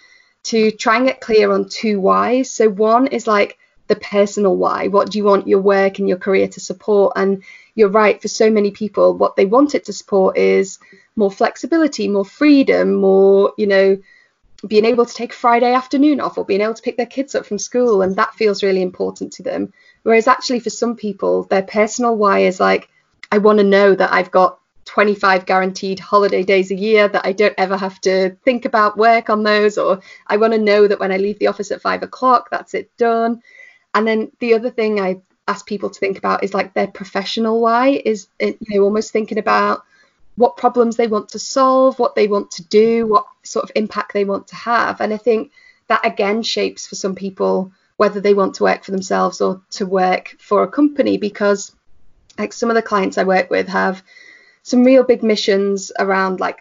to 0.43 0.71
try 0.71 0.97
and 0.97 1.07
get 1.07 1.21
clear 1.21 1.51
on 1.51 1.67
two 1.67 1.99
whys. 1.99 2.51
So 2.51 2.69
one 2.69 3.07
is 3.07 3.27
like 3.27 3.57
the 3.89 3.97
personal 3.97 4.55
why. 4.55 4.87
What 4.87 5.11
do 5.11 5.17
you 5.17 5.25
want 5.25 5.47
your 5.47 5.59
work 5.59 5.99
and 5.99 6.07
your 6.07 6.17
career 6.17 6.47
to 6.47 6.59
support? 6.61 7.13
And 7.17 7.43
you're 7.75 7.89
right, 7.89 8.21
for 8.21 8.29
so 8.29 8.49
many 8.49 8.71
people, 8.71 9.17
what 9.17 9.35
they 9.35 9.45
want 9.45 9.75
it 9.75 9.85
to 9.85 9.93
support 9.93 10.37
is 10.37 10.79
more 11.15 11.31
flexibility, 11.31 12.07
more 12.07 12.23
freedom, 12.23 12.93
more, 12.93 13.53
you 13.57 13.67
know, 13.67 13.97
being 14.67 14.85
able 14.85 15.05
to 15.05 15.13
take 15.13 15.33
Friday 15.33 15.73
afternoon 15.73 16.19
off 16.19 16.37
or 16.37 16.45
being 16.45 16.61
able 16.61 16.73
to 16.73 16.81
pick 16.81 16.97
their 16.97 17.05
kids 17.05 17.35
up 17.35 17.45
from 17.45 17.57
school. 17.57 18.01
And 18.01 18.15
that 18.15 18.35
feels 18.35 18.63
really 18.63 18.81
important 18.81 19.33
to 19.33 19.43
them. 19.43 19.73
Whereas 20.03 20.27
actually, 20.27 20.59
for 20.59 20.69
some 20.69 20.95
people, 20.95 21.43
their 21.43 21.63
personal 21.63 22.15
why 22.15 22.39
is 22.39 22.59
like, 22.59 22.89
I 23.31 23.39
want 23.39 23.59
to 23.59 23.65
know 23.65 23.95
that 23.95 24.13
I've 24.13 24.31
got 24.31 24.59
25 24.85 25.45
guaranteed 25.45 25.99
holiday 25.99 26.43
days 26.43 26.71
a 26.71 26.75
year, 26.75 27.07
that 27.07 27.25
I 27.25 27.31
don't 27.31 27.53
ever 27.57 27.77
have 27.77 28.01
to 28.01 28.31
think 28.43 28.65
about 28.65 28.97
work 28.97 29.29
on 29.29 29.43
those, 29.43 29.77
or 29.77 30.01
I 30.27 30.37
want 30.37 30.53
to 30.53 30.59
know 30.59 30.87
that 30.87 30.99
when 30.99 31.11
I 31.11 31.17
leave 31.17 31.39
the 31.39 31.47
office 31.47 31.71
at 31.71 31.81
five 31.81 32.01
o'clock, 32.03 32.49
that's 32.49 32.73
it 32.73 32.95
done. 32.97 33.41
And 33.93 34.07
then 34.07 34.31
the 34.39 34.53
other 34.53 34.69
thing 34.69 34.99
I 34.99 35.21
ask 35.47 35.65
people 35.65 35.89
to 35.89 35.99
think 35.99 36.17
about 36.17 36.43
is 36.43 36.53
like 36.53 36.73
their 36.73 36.87
professional 36.87 37.59
why 37.59 38.01
is 38.05 38.27
you 38.39 38.55
know 38.69 38.83
almost 38.83 39.11
thinking 39.11 39.39
about 39.39 39.83
what 40.35 40.57
problems 40.57 40.95
they 40.95 41.07
want 41.07 41.29
to 41.29 41.39
solve, 41.39 41.99
what 41.99 42.15
they 42.15 42.27
want 42.27 42.51
to 42.51 42.63
do, 42.63 43.05
what 43.05 43.25
sort 43.43 43.63
of 43.63 43.71
impact 43.75 44.13
they 44.13 44.23
want 44.23 44.47
to 44.47 44.55
have. 44.55 45.01
And 45.01 45.13
I 45.13 45.17
think 45.17 45.51
that 45.87 46.05
again 46.05 46.43
shapes 46.43 46.87
for 46.87 46.95
some 46.95 47.15
people 47.15 47.71
whether 47.97 48.21
they 48.21 48.33
want 48.33 48.55
to 48.55 48.63
work 48.63 48.85
for 48.85 48.91
themselves 48.91 49.41
or 49.41 49.61
to 49.71 49.85
work 49.85 50.35
for 50.39 50.63
a 50.63 50.67
company 50.67 51.17
because 51.17 51.75
like 52.37 52.53
some 52.53 52.69
of 52.69 52.75
the 52.75 52.81
clients 52.81 53.17
I 53.17 53.25
work 53.25 53.49
with 53.49 53.67
have 53.67 54.01
some 54.63 54.85
real 54.85 55.03
big 55.03 55.23
missions 55.23 55.91
around 55.99 56.39
like 56.39 56.59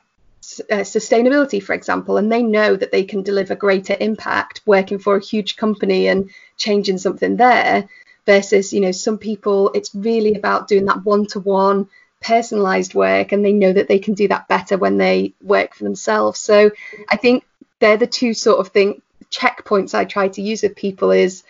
uh, 0.70 0.76
sustainability, 0.76 1.62
for 1.62 1.74
example, 1.74 2.16
and 2.16 2.30
they 2.30 2.42
know 2.42 2.76
that 2.76 2.92
they 2.92 3.04
can 3.04 3.22
deliver 3.22 3.54
greater 3.54 3.96
impact 3.98 4.62
working 4.66 4.98
for 4.98 5.16
a 5.16 5.24
huge 5.24 5.56
company 5.56 6.08
and 6.08 6.30
changing 6.56 6.98
something 6.98 7.36
there 7.36 7.88
versus, 8.26 8.72
you 8.72 8.80
know, 8.80 8.92
some 8.92 9.18
people, 9.18 9.70
it's 9.74 9.94
really 9.94 10.34
about 10.34 10.68
doing 10.68 10.86
that 10.86 11.04
one 11.04 11.26
to 11.26 11.40
one 11.40 11.88
personalized 12.20 12.94
work 12.94 13.32
and 13.32 13.44
they 13.44 13.52
know 13.52 13.72
that 13.72 13.88
they 13.88 13.98
can 13.98 14.14
do 14.14 14.28
that 14.28 14.48
better 14.48 14.76
when 14.76 14.98
they 14.98 15.32
work 15.42 15.74
for 15.74 15.84
themselves. 15.84 16.38
So 16.40 16.70
I 17.08 17.16
think 17.16 17.44
they're 17.78 17.96
the 17.96 18.06
two 18.06 18.34
sort 18.34 18.58
of 18.58 18.68
thing 18.68 19.02
checkpoints 19.30 19.94
I 19.94 20.04
try 20.04 20.28
to 20.28 20.42
use 20.42 20.62
with 20.62 20.76
people 20.76 21.10
is 21.10 21.42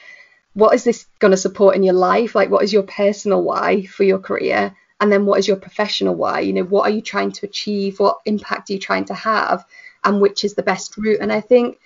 what 0.54 0.74
is 0.74 0.84
this 0.84 1.06
going 1.18 1.30
to 1.30 1.36
support 1.36 1.76
in 1.76 1.82
your 1.82 1.94
life? 1.94 2.34
Like 2.34 2.50
what 2.50 2.64
is 2.64 2.72
your 2.72 2.82
personal 2.82 3.42
why 3.42 3.86
for 3.86 4.04
your 4.04 4.18
career? 4.18 4.76
And 5.00 5.12
then 5.12 5.26
what 5.26 5.38
is 5.38 5.46
your 5.46 5.56
professional 5.56 6.14
why? 6.14 6.40
You 6.40 6.52
know, 6.52 6.64
what 6.64 6.82
are 6.82 6.94
you 6.94 7.00
trying 7.00 7.32
to 7.32 7.46
achieve? 7.46 8.00
What 8.00 8.18
impact 8.24 8.70
are 8.70 8.72
you 8.72 8.78
trying 8.78 9.04
to 9.06 9.14
have? 9.14 9.64
And 10.04 10.20
which 10.20 10.44
is 10.44 10.54
the 10.54 10.62
best 10.62 10.96
route? 10.96 11.20
And 11.20 11.32
I 11.32 11.40
think 11.40 11.78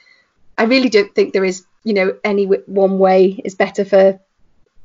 I 0.57 0.64
really 0.64 0.88
don't 0.88 1.14
think 1.14 1.33
there 1.33 1.45
is, 1.45 1.66
you 1.85 1.95
know, 1.95 2.16
any 2.25 2.47
one 2.47 2.99
way 2.99 3.40
is 3.45 3.54
better 3.54 3.85
for 3.85 4.19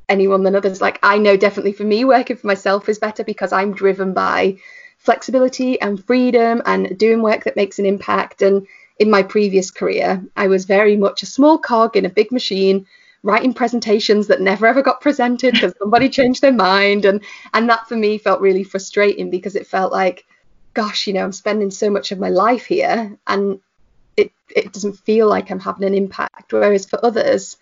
anyone 0.08 0.42
than 0.42 0.56
others. 0.56 0.80
Like 0.80 0.98
I 1.02 1.18
know 1.18 1.36
definitely 1.36 1.72
for 1.72 1.84
me, 1.84 2.04
working 2.04 2.36
for 2.36 2.46
myself 2.46 2.88
is 2.88 2.98
better 2.98 3.24
because 3.24 3.52
I'm 3.52 3.74
driven 3.74 4.12
by 4.12 4.58
flexibility 4.98 5.80
and 5.80 6.04
freedom 6.04 6.62
and 6.66 6.98
doing 6.98 7.22
work 7.22 7.44
that 7.44 7.56
makes 7.56 7.78
an 7.78 7.86
impact. 7.86 8.42
And 8.42 8.66
in 8.98 9.10
my 9.10 9.22
previous 9.22 9.70
career, 9.70 10.22
I 10.36 10.48
was 10.48 10.64
very 10.64 10.96
much 10.96 11.22
a 11.22 11.26
small 11.26 11.58
cog 11.58 11.96
in 11.96 12.04
a 12.04 12.10
big 12.10 12.32
machine, 12.32 12.86
writing 13.22 13.52
presentations 13.52 14.28
that 14.28 14.40
never 14.40 14.66
ever 14.66 14.82
got 14.82 15.00
presented 15.00 15.54
because 15.54 15.74
somebody 15.78 16.08
changed 16.18 16.42
their 16.42 16.52
mind. 16.52 17.04
And 17.04 17.22
and 17.54 17.68
that 17.68 17.88
for 17.88 17.96
me 17.96 18.18
felt 18.18 18.40
really 18.40 18.64
frustrating 18.64 19.30
because 19.30 19.56
it 19.56 19.66
felt 19.66 19.92
like, 19.92 20.24
gosh, 20.74 21.06
you 21.06 21.12
know, 21.12 21.24
I'm 21.24 21.32
spending 21.32 21.70
so 21.70 21.90
much 21.90 22.12
of 22.12 22.18
my 22.18 22.30
life 22.30 22.66
here 22.66 23.16
and 23.26 23.60
it, 24.16 24.32
it 24.54 24.72
doesn't 24.72 24.98
feel 24.98 25.28
like 25.28 25.50
I'm 25.50 25.60
having 25.60 25.86
an 25.86 25.94
impact. 25.94 26.52
Whereas 26.52 26.86
for 26.86 27.04
others, 27.04 27.56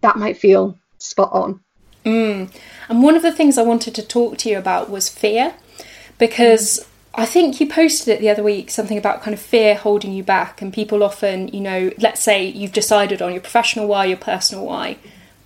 that 0.00 0.16
might 0.16 0.36
feel 0.36 0.78
spot 0.98 1.30
on. 1.32 1.60
Mm. 2.04 2.52
And 2.88 3.02
one 3.02 3.14
of 3.14 3.22
the 3.22 3.32
things 3.32 3.56
I 3.56 3.62
wanted 3.62 3.94
to 3.94 4.02
talk 4.02 4.36
to 4.38 4.48
you 4.48 4.58
about 4.58 4.90
was 4.90 5.08
fear, 5.08 5.54
because. 6.18 6.86
I 7.14 7.26
think 7.26 7.60
you 7.60 7.68
posted 7.68 8.08
it 8.08 8.20
the 8.20 8.30
other 8.30 8.42
week 8.42 8.70
something 8.70 8.96
about 8.96 9.22
kind 9.22 9.34
of 9.34 9.40
fear 9.40 9.74
holding 9.74 10.12
you 10.12 10.22
back, 10.22 10.62
and 10.62 10.72
people 10.72 11.02
often, 11.02 11.48
you 11.48 11.60
know, 11.60 11.90
let's 11.98 12.22
say 12.22 12.46
you've 12.46 12.72
decided 12.72 13.20
on 13.20 13.32
your 13.32 13.40
professional 13.40 13.86
why, 13.86 14.06
your 14.06 14.16
personal 14.16 14.64
why, 14.64 14.96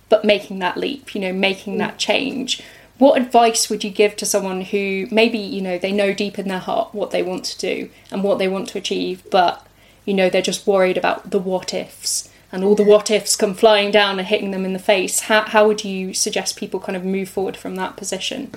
but 0.07 0.23
making 0.23 0.59
that 0.59 0.77
leap, 0.77 1.13
you 1.13 1.19
know, 1.19 1.33
making 1.33 1.75
mm. 1.75 1.79
that 1.79 1.97
change. 1.97 2.63
What 2.97 3.21
advice 3.21 3.69
would 3.69 3.83
you 3.83 3.91
give 3.91 4.15
to 4.15 4.25
someone 4.25 4.61
who 4.61 5.07
maybe, 5.11 5.37
you 5.37 5.61
know, 5.61 5.77
they 5.77 5.91
know 5.91 6.13
deep 6.13 6.39
in 6.39 6.47
their 6.47 6.59
heart 6.59 6.95
what 6.95 7.11
they 7.11 7.21
want 7.21 7.43
to 7.45 7.57
do 7.59 7.89
and 8.11 8.23
what 8.23 8.39
they 8.39 8.47
want 8.47 8.69
to 8.69 8.77
achieve, 8.77 9.23
but, 9.29 9.67
you 10.05 10.13
know, 10.13 10.29
they're 10.29 10.41
just 10.41 10.65
worried 10.65 10.97
about 10.97 11.31
the 11.31 11.39
what 11.39 11.73
ifs? 11.73 12.29
and 12.51 12.63
all 12.63 12.75
the 12.75 12.83
what 12.83 13.11
ifs 13.11 13.35
come 13.35 13.53
flying 13.53 13.91
down 13.91 14.19
and 14.19 14.27
hitting 14.27 14.51
them 14.51 14.65
in 14.65 14.73
the 14.73 14.79
face, 14.79 15.21
how, 15.21 15.41
how 15.43 15.67
would 15.67 15.83
you 15.83 16.13
suggest 16.13 16.57
people 16.57 16.79
kind 16.79 16.95
of 16.95 17.03
move 17.03 17.29
forward 17.29 17.57
from 17.57 17.75
that 17.75 17.97
position? 17.97 18.51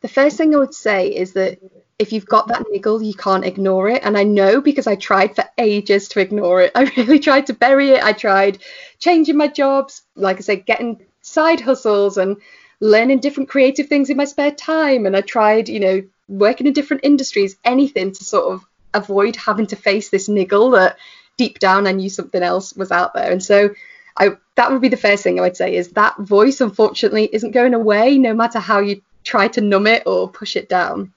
The 0.00 0.08
first 0.08 0.36
thing 0.36 0.54
I 0.54 0.58
would 0.58 0.74
say 0.74 1.08
is 1.08 1.32
that 1.32 1.58
if 1.98 2.12
you've 2.12 2.26
got 2.26 2.48
that 2.48 2.64
niggle, 2.70 3.02
you 3.02 3.14
can't 3.14 3.44
ignore 3.44 3.88
it. 3.88 4.02
And 4.04 4.16
I 4.16 4.22
know 4.22 4.60
because 4.60 4.86
I 4.86 4.94
tried 4.94 5.34
for 5.34 5.44
ages 5.58 6.08
to 6.08 6.20
ignore 6.20 6.62
it. 6.62 6.72
I 6.76 6.92
really 6.96 7.18
tried 7.18 7.46
to 7.46 7.54
bury 7.54 7.90
it. 7.90 8.02
I 8.02 8.12
tried 8.12 8.58
changing 8.98 9.36
my 9.36 9.48
jobs, 9.48 10.02
like 10.14 10.36
I 10.36 10.40
said, 10.40 10.66
getting 10.66 11.04
side 11.22 11.60
hustles 11.60 12.16
and 12.16 12.36
learning 12.80 13.18
different 13.20 13.48
creative 13.48 13.88
things 13.88 14.10
in 14.10 14.16
my 14.16 14.24
spare 14.24 14.52
time. 14.52 15.06
And 15.06 15.16
I 15.16 15.22
tried, 15.22 15.68
you 15.68 15.80
know, 15.80 16.02
working 16.28 16.66
in 16.66 16.72
different 16.72 17.04
industries, 17.04 17.56
anything 17.64 18.12
to 18.12 18.24
sort 18.24 18.52
of 18.52 18.64
avoid 18.94 19.36
having 19.36 19.66
to 19.66 19.76
face 19.76 20.08
this 20.08 20.28
niggle 20.28 20.70
that 20.70 20.98
deep 21.36 21.58
down 21.58 21.86
I 21.86 21.92
knew 21.92 22.10
something 22.10 22.42
else 22.42 22.74
was 22.74 22.92
out 22.92 23.14
there. 23.14 23.30
And 23.30 23.42
so 23.42 23.70
I 24.16 24.36
that 24.56 24.70
would 24.70 24.80
be 24.80 24.88
the 24.88 24.96
first 24.96 25.22
thing 25.22 25.38
I 25.38 25.42
would 25.42 25.56
say 25.56 25.76
is 25.76 25.90
that 25.90 26.18
voice 26.18 26.60
unfortunately 26.60 27.28
isn't 27.32 27.52
going 27.52 27.74
away 27.74 28.18
no 28.18 28.34
matter 28.34 28.58
how 28.58 28.80
you 28.80 29.02
try 29.24 29.48
to 29.48 29.60
numb 29.60 29.86
it 29.86 30.02
or 30.06 30.28
push 30.28 30.56
it 30.56 30.68
down. 30.68 31.12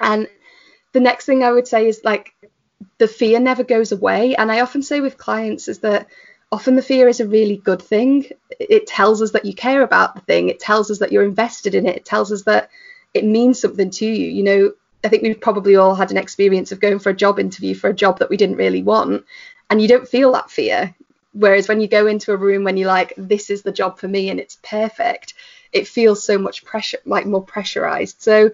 And 0.00 0.28
the 0.92 1.00
next 1.00 1.26
thing 1.26 1.42
I 1.42 1.52
would 1.52 1.68
say 1.68 1.88
is 1.88 2.02
like 2.04 2.34
the 2.98 3.08
fear 3.08 3.40
never 3.40 3.64
goes 3.64 3.92
away. 3.92 4.34
And 4.36 4.50
I 4.50 4.60
often 4.60 4.82
say 4.82 5.00
with 5.00 5.18
clients 5.18 5.68
is 5.68 5.80
that 5.80 6.08
often 6.52 6.76
the 6.76 6.82
fear 6.82 7.08
is 7.08 7.20
a 7.20 7.28
really 7.28 7.56
good 7.56 7.82
thing. 7.82 8.26
It 8.50 8.86
tells 8.86 9.22
us 9.22 9.32
that 9.32 9.44
you 9.44 9.54
care 9.54 9.82
about 9.82 10.14
the 10.14 10.20
thing. 10.22 10.48
It 10.48 10.60
tells 10.60 10.90
us 10.90 10.98
that 10.98 11.12
you're 11.12 11.24
invested 11.24 11.74
in 11.74 11.86
it. 11.86 11.96
It 11.96 12.04
tells 12.04 12.32
us 12.32 12.42
that 12.42 12.70
it 13.14 13.24
means 13.24 13.60
something 13.60 13.90
to 13.90 14.06
you. 14.06 14.28
You 14.30 14.42
know, 14.42 14.72
I 15.04 15.08
think 15.08 15.22
we've 15.22 15.40
probably 15.40 15.76
all 15.76 15.94
had 15.94 16.10
an 16.10 16.16
experience 16.16 16.72
of 16.72 16.80
going 16.80 16.98
for 16.98 17.10
a 17.10 17.16
job 17.16 17.38
interview 17.38 17.74
for 17.74 17.90
a 17.90 17.94
job 17.94 18.18
that 18.18 18.30
we 18.30 18.36
didn't 18.36 18.56
really 18.56 18.82
want 18.82 19.24
and 19.70 19.80
you 19.80 19.88
don't 19.88 20.08
feel 20.08 20.32
that 20.32 20.50
fear. 20.50 20.94
Whereas 21.32 21.68
when 21.68 21.80
you 21.80 21.88
go 21.88 22.06
into 22.06 22.32
a 22.32 22.36
room 22.36 22.64
when 22.64 22.76
you're 22.76 22.88
like, 22.88 23.12
this 23.16 23.50
is 23.50 23.62
the 23.62 23.72
job 23.72 23.98
for 23.98 24.08
me 24.08 24.30
and 24.30 24.40
it's 24.40 24.58
perfect, 24.62 25.34
it 25.72 25.86
feels 25.86 26.24
so 26.24 26.38
much 26.38 26.64
pressure, 26.64 26.98
like 27.04 27.26
more 27.26 27.42
pressurized. 27.42 28.22
So 28.22 28.50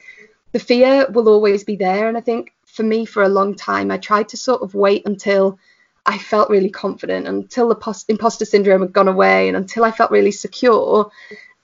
the 0.53 0.59
fear 0.59 1.07
will 1.11 1.29
always 1.29 1.65
be 1.65 1.77
there. 1.77 2.09
And 2.09 2.17
I 2.17 2.21
think 2.21 2.53
for 2.67 2.83
me, 2.83 3.05
for 3.05 3.23
a 3.23 3.29
long 3.29 3.55
time, 3.55 3.91
I 3.91 3.99
tried 3.99 4.29
to 4.31 4.37
sort 4.37 4.63
of 4.63 4.75
wait 4.75 5.07
until 5.07 5.59
I 6.05 6.19
felt 6.19 6.51
really 6.51 6.71
confident, 6.71 7.29
until 7.29 7.69
the 7.69 7.75
post- 7.75 8.09
imposter 8.09 8.45
syndrome 8.45 8.83
had 8.83 8.93
gone 8.93 9.09
away, 9.09 9.49
and 9.49 9.57
until 9.57 9.85
I 9.85 9.93
felt 9.93 10.11
really 10.11 10.33
secure. 10.33 11.11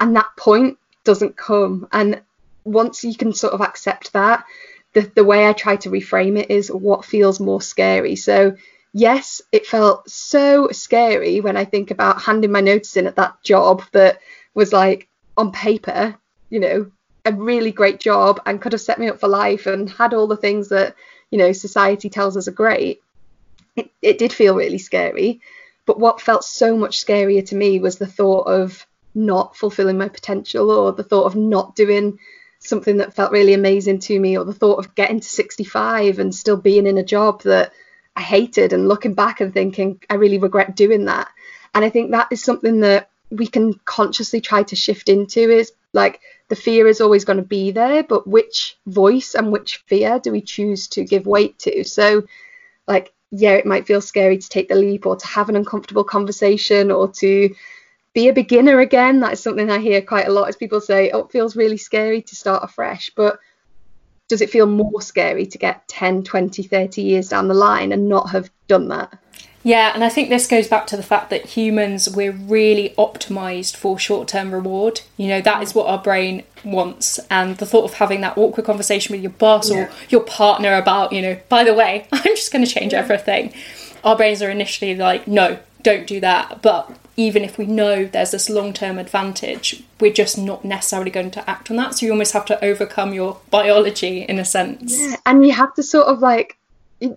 And 0.01 0.17
that 0.17 0.31
point 0.37 0.79
doesn't 1.05 1.37
come. 1.37 1.89
And 1.93 2.23
once 2.65 3.05
you 3.05 3.17
can 3.17 3.33
sort 3.33 3.55
of 3.55 3.61
accept 3.61 4.13
that, 4.13 4.45
the, 4.93 5.11
the 5.15 5.25
way 5.25 5.47
I 5.47 5.53
try 5.53 5.77
to 5.77 5.91
reframe 5.91 6.39
it 6.39 6.51
is 6.51 6.71
what 6.71 7.05
feels 7.05 7.41
more 7.41 7.61
scary. 7.61 8.17
So 8.17 8.57
yes, 8.93 9.43
it 9.53 9.67
felt 9.67 10.09
so 10.09 10.69
scary 10.71 11.41
when 11.41 11.57
I 11.57 11.65
think 11.65 11.91
about 11.91 12.23
handing 12.23 12.53
my 12.53 12.61
notice 12.61 12.97
in 12.97 13.07
at 13.07 13.17
that 13.17 13.43
job 13.43 13.83
that 13.93 14.21
was 14.55 14.73
like 14.73 15.09
on 15.37 15.53
paper, 15.53 16.17
you 16.51 16.61
know, 16.61 16.91
a 17.29 17.33
really 17.33 17.73
great 17.73 18.01
job 18.01 18.41
and 18.47 18.61
could 18.61 18.73
have 18.73 18.81
set 18.81 18.99
me 18.99 19.09
up 19.09 19.21
for 19.21 19.29
life 19.29 19.67
and 19.67 19.91
had 19.91 20.15
all 20.15 20.27
the 20.27 20.37
things 20.37 20.69
that, 20.69 20.95
you 21.31 21.39
know, 21.39 21.53
society 21.53 22.09
tells 22.09 22.37
us 22.37 22.49
are 22.49 22.53
great. 22.53 23.03
It, 23.77 23.91
it 24.03 24.19
did 24.19 24.33
feel 24.33 24.55
really 24.55 24.79
scary. 24.79 25.41
But 25.87 26.01
what 26.01 26.21
felt 26.21 26.45
so 26.45 26.77
much 26.77 27.05
scarier 27.05 27.47
to 27.47 27.57
me 27.57 27.79
was 27.79 27.99
the 27.99 28.07
thought 28.07 28.47
of 28.47 28.87
not 29.15 29.57
fulfilling 29.57 29.99
my 29.99 30.09
potential 30.09 30.71
or 30.71 30.93
the 30.93 31.03
thought 31.03 31.25
of 31.25 31.37
not 31.37 31.75
doing 31.75 32.19
something 32.61 32.99
that 32.99 33.15
felt 33.15 33.33
really 33.33 33.55
amazing 33.55 34.01
to 34.01 34.19
me 34.19 34.37
or 34.37 34.45
the 34.45 34.53
thought 34.53 34.79
of 34.79 34.95
getting 34.95 35.21
to 35.21 35.29
65 35.29 36.19
and 36.19 36.35
still 36.35 36.57
being 36.57 36.87
in 36.87 36.99
a 36.99 37.05
job 37.05 37.43
that 37.43 37.73
I 38.17 38.21
hated 38.21 38.73
and 38.73 38.89
looking 38.89 39.15
back 39.15 39.41
and 39.41 39.53
thinking 39.53 40.01
I 40.11 40.15
really 40.15 40.39
regret 40.39 40.75
doing 40.75 41.05
that. 41.05 41.29
And 41.75 41.85
I 41.85 41.91
think 41.91 42.11
that 42.11 42.29
is 42.33 42.43
something 42.43 42.81
that 42.81 43.11
we 43.31 43.47
can 43.47 43.75
consciously 43.85 44.41
try 44.41 44.63
to 44.65 44.77
shift 44.77 45.09
into 45.09 45.51
is 45.51 45.73
like 45.93 46.21
the 46.49 46.57
fear 46.57 46.87
is 46.87 47.01
always 47.01 47.25
going 47.25 47.37
to 47.37 47.43
be 47.43 47.71
there, 47.71 48.03
but 48.03 48.27
which 48.27 48.79
voice 48.87 49.35
and 49.35 49.53
which 49.53 49.79
fear 49.87 50.19
do 50.19 50.33
we 50.33 50.41
choose 50.41 50.89
to 50.89 51.05
give 51.05 51.27
weight 51.27 51.59
to? 51.61 51.85
So, 51.85 52.25
like, 52.87 53.13
yeah, 53.31 53.53
it 53.53 53.67
might 53.67 53.87
feel 53.87 54.01
scary 54.01 54.39
to 54.39 54.49
take 54.49 54.69
the 54.69 54.75
leap 54.75 55.05
or 55.05 55.17
to 55.17 55.27
have 55.27 55.49
an 55.49 55.57
uncomfortable 55.57 56.05
conversation 56.05 56.91
or 56.91 57.09
to 57.13 57.55
be 58.15 58.29
a 58.29 58.33
beginner 58.33 58.81
again. 58.81 59.21
That 59.21 59.35
is 59.35 59.41
something 59.41 59.71
I 59.71 59.79
hear 59.79 60.01
quite 60.01 60.27
a 60.27 60.33
lot 60.33 60.49
as 60.49 60.57
people 60.57 60.81
say, 60.81 61.11
oh, 61.11 61.21
it 61.21 61.31
feels 61.31 61.55
really 61.55 61.77
scary 61.77 62.23
to 62.23 62.37
start 62.37 62.65
afresh. 62.65 63.11
But 63.15 63.39
does 64.29 64.41
it 64.41 64.51
feel 64.51 64.67
more 64.67 65.03
scary 65.03 65.47
to 65.47 65.59
get 65.59 65.87
10, 65.89 66.25
20, 66.25 66.63
30 66.63 67.03
years 67.03 67.29
down 67.29 67.49
the 67.49 67.55
line 67.55 67.93
and 67.93 68.09
not 68.09 68.31
have 68.31 68.51
done 68.67 68.89
that? 68.89 69.19
Yeah, 69.65 69.93
and 69.93 70.05
I 70.05 70.09
think 70.09 70.29
this 70.29 70.47
goes 70.47 70.69
back 70.69 70.87
to 70.89 70.97
the 70.97 71.03
fact 71.03 71.31
that 71.31 71.47
humans, 71.47 72.09
we're 72.09 72.33
really 72.33 72.95
optimized 72.97 73.77
for 73.77 73.99
short 73.99 74.29
term 74.29 74.53
reward. 74.53 75.01
You 75.17 75.29
know, 75.29 75.41
that 75.41 75.63
is 75.63 75.75
what 75.75 75.87
our 75.87 75.99
brain 75.99 76.45
wants. 76.65 77.19
And 77.31 77.57
the 77.57 77.67
thought 77.67 77.85
of 77.85 77.95
having 77.95 78.21
that 78.21 78.39
awkward 78.39 78.67
conversation 78.67 79.15
with 79.15 79.23
your 79.23 79.33
boss 79.33 79.71
yeah. 79.71 79.79
or 79.79 79.91
your 80.09 80.23
partner 80.23 80.75
about, 80.75 81.13
you 81.13 81.23
know, 81.23 81.39
by 81.49 81.65
the 81.65 81.75
way, 81.75 82.07
I'm 82.13 82.23
just 82.37 82.53
going 82.53 82.65
to 82.65 82.71
change 82.71 82.93
yeah. 82.93 83.01
everything. 83.01 83.53
our 84.05 84.17
brains 84.17 84.43
are 84.43 84.51
initially 84.51 84.95
like, 84.95 85.27
no, 85.27 85.59
don't 85.83 86.07
do 86.07 86.21
that. 86.21 86.63
But 86.63 86.91
even 87.17 87.43
if 87.43 87.59
we 87.59 87.67
know 87.67 88.05
there's 88.05 88.31
this 88.31 88.49
long 88.49 88.73
term 88.73 88.99
advantage, 88.99 89.83
we're 90.01 90.13
just 90.13 90.39
not 90.39 90.65
necessarily 90.65 91.11
going 91.11 91.33
to 91.33 91.51
act 91.51 91.71
on 91.71 91.77
that. 91.77 91.95
So 91.95 92.07
you 92.07 92.13
almost 92.13 92.33
have 92.33 92.47
to 92.47 92.65
overcome 92.65 93.13
your 93.13 93.41
biology 93.51 94.23
in 94.23 94.39
a 94.39 94.45
sense. 94.45 94.99
Yeah, 94.99 95.17
and 95.27 95.45
you 95.45 95.53
have 95.53 95.75
to 95.75 95.83
sort 95.83 96.07
of 96.07 96.21
like, 96.21 96.58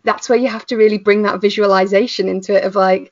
that's 0.04 0.30
where 0.30 0.38
you 0.38 0.48
have 0.48 0.66
to 0.68 0.78
really 0.78 0.98
bring 0.98 1.24
that 1.24 1.42
visualization 1.42 2.28
into 2.28 2.56
it 2.56 2.64
of 2.64 2.76
like, 2.76 3.12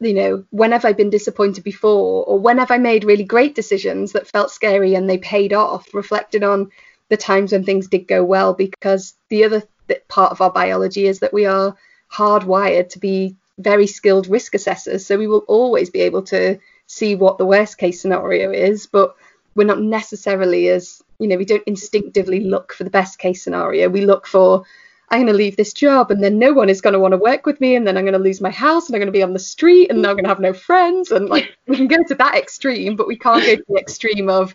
you 0.00 0.14
know, 0.14 0.44
when 0.50 0.72
have 0.72 0.84
I 0.84 0.92
been 0.92 1.10
disappointed 1.10 1.64
before, 1.64 2.24
or 2.24 2.38
when 2.38 2.58
have 2.58 2.70
I 2.70 2.78
made 2.78 3.04
really 3.04 3.24
great 3.24 3.54
decisions 3.54 4.12
that 4.12 4.28
felt 4.28 4.50
scary 4.50 4.94
and 4.94 5.10
they 5.10 5.18
paid 5.18 5.52
off, 5.52 5.92
reflecting 5.92 6.44
on 6.44 6.70
the 7.08 7.16
times 7.16 7.52
when 7.52 7.64
things 7.64 7.88
did 7.88 8.06
go 8.06 8.22
well, 8.24 8.54
because 8.54 9.14
the 9.30 9.44
other 9.44 9.62
part 10.08 10.30
of 10.32 10.40
our 10.40 10.50
biology 10.50 11.06
is 11.06 11.18
that 11.18 11.32
we 11.32 11.44
are 11.44 11.76
hardwired 12.12 12.88
to 12.90 12.98
be 12.98 13.36
very 13.58 13.86
skilled 13.86 14.28
risk 14.28 14.54
assessors. 14.54 15.04
So 15.04 15.18
we 15.18 15.26
will 15.26 15.44
always 15.48 15.90
be 15.90 16.00
able 16.02 16.22
to 16.24 16.58
see 16.86 17.14
what 17.14 17.38
the 17.38 17.44
worst 17.44 17.78
case 17.78 18.00
scenario 18.00 18.50
is, 18.52 18.86
but 18.86 19.16
we're 19.54 19.64
not 19.64 19.80
necessarily 19.80 20.68
as, 20.68 21.02
you 21.18 21.28
know, 21.28 21.36
we 21.36 21.44
don't 21.44 21.66
instinctively 21.66 22.40
look 22.40 22.72
for 22.72 22.84
the 22.84 22.90
best 22.90 23.18
case 23.18 23.42
scenario. 23.42 23.88
We 23.88 24.04
look 24.04 24.26
for, 24.26 24.64
I'm 25.10 25.18
going 25.18 25.26
to 25.26 25.32
leave 25.34 25.56
this 25.56 25.72
job 25.72 26.10
and 26.10 26.22
then 26.22 26.38
no 26.38 26.52
one 26.52 26.68
is 26.68 26.80
going 26.80 26.94
to 26.94 26.98
want 26.98 27.12
to 27.12 27.18
work 27.18 27.46
with 27.46 27.60
me 27.60 27.76
and 27.76 27.86
then 27.86 27.96
I'm 27.96 28.04
going 28.04 28.14
to 28.14 28.18
lose 28.18 28.40
my 28.40 28.50
house 28.50 28.86
and 28.86 28.96
I'm 28.96 29.00
going 29.00 29.12
to 29.12 29.12
be 29.12 29.22
on 29.22 29.32
the 29.32 29.38
street 29.38 29.90
and 29.90 29.98
I'm 29.98 30.14
going 30.14 30.24
to 30.24 30.28
have 30.28 30.40
no 30.40 30.52
friends. 30.52 31.10
And 31.10 31.28
like, 31.28 31.56
we 31.66 31.76
can 31.76 31.88
go 31.88 32.02
to 32.08 32.14
that 32.16 32.34
extreme, 32.34 32.96
but 32.96 33.06
we 33.06 33.16
can't 33.16 33.44
go 33.44 33.56
to 33.56 33.64
the 33.68 33.78
extreme 33.78 34.28
of, 34.28 34.54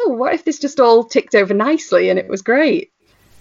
oh, 0.00 0.10
what 0.10 0.34
if 0.34 0.44
this 0.44 0.58
just 0.58 0.80
all 0.80 1.04
ticked 1.04 1.34
over 1.34 1.54
nicely 1.54 2.08
and 2.08 2.18
it 2.18 2.28
was 2.28 2.42
great? 2.42 2.92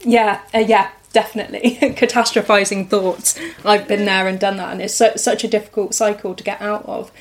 Yeah, 0.01 0.41
uh, 0.53 0.59
yeah, 0.59 0.91
definitely 1.13 1.77
catastrophizing 1.81 2.89
thoughts. 2.89 3.39
I've 3.63 3.87
been 3.87 4.05
there 4.05 4.27
and 4.27 4.39
done 4.39 4.57
that, 4.57 4.73
and 4.73 4.81
it's 4.81 4.95
so, 4.95 5.15
such 5.15 5.43
a 5.43 5.47
difficult 5.47 5.95
cycle 5.95 6.35
to 6.35 6.43
get 6.43 6.61
out 6.61 6.85
of. 6.85 7.11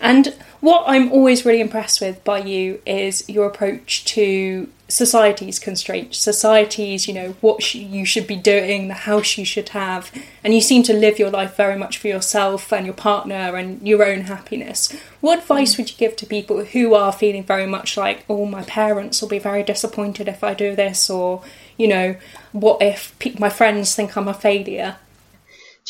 And 0.00 0.34
what 0.60 0.84
I'm 0.86 1.12
always 1.12 1.44
really 1.44 1.60
impressed 1.60 2.00
with 2.00 2.22
by 2.24 2.38
you 2.38 2.80
is 2.84 3.28
your 3.28 3.46
approach 3.46 4.04
to 4.06 4.68
society's 4.88 5.58
constraints, 5.58 6.18
society's, 6.18 7.06
you 7.06 7.12
know, 7.12 7.36
what 7.40 7.74
you 7.74 8.04
should 8.04 8.26
be 8.26 8.36
doing, 8.36 8.88
the 8.88 8.94
house 8.94 9.36
you 9.36 9.44
should 9.44 9.68
have, 9.70 10.10
and 10.42 10.54
you 10.54 10.60
seem 10.60 10.82
to 10.84 10.94
live 10.94 11.18
your 11.18 11.30
life 11.30 11.56
very 11.56 11.76
much 11.76 11.98
for 11.98 12.08
yourself 12.08 12.72
and 12.72 12.86
your 12.86 12.94
partner 12.94 13.54
and 13.56 13.86
your 13.86 14.04
own 14.04 14.22
happiness. 14.22 14.90
What 15.20 15.40
advice 15.40 15.76
would 15.76 15.90
you 15.90 15.96
give 15.96 16.16
to 16.16 16.26
people 16.26 16.64
who 16.64 16.94
are 16.94 17.12
feeling 17.12 17.44
very 17.44 17.66
much 17.66 17.96
like, 17.96 18.24
oh, 18.28 18.46
my 18.46 18.62
parents 18.62 19.20
will 19.20 19.28
be 19.28 19.38
very 19.38 19.62
disappointed 19.62 20.26
if 20.26 20.42
I 20.42 20.54
do 20.54 20.74
this, 20.74 21.10
or, 21.10 21.42
you 21.76 21.86
know, 21.86 22.16
what 22.52 22.80
if 22.80 23.14
my 23.38 23.50
friends 23.50 23.94
think 23.94 24.16
I'm 24.16 24.28
a 24.28 24.34
failure? 24.34 24.96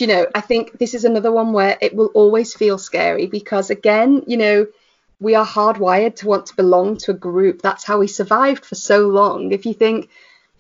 You 0.01 0.07
know, 0.07 0.27
I 0.35 0.41
think 0.41 0.79
this 0.79 0.95
is 0.95 1.05
another 1.05 1.33
one 1.33 1.53
where 1.53 1.77
it 1.81 1.95
will 1.95 2.11
always 2.15 2.55
feel 2.55 2.79
scary 2.79 3.27
because, 3.27 3.71
again, 3.71 4.23
you 4.27 4.37
know, 4.37 4.67
we 5.21 5.35
are 5.35 5.47
hardwired 5.47 6.17
to 6.17 6.29
want 6.29 6.47
to 6.47 6.57
belong 6.57 6.97
to 6.99 7.11
a 7.11 7.15
group. 7.15 7.63
That's 7.63 7.85
how 7.85 7.99
we 7.99 8.07
survived 8.07 8.65
for 8.65 8.77
so 8.77 9.09
long. 9.09 9.53
If 9.53 9.67
you 9.67 9.75
think, 9.75 10.09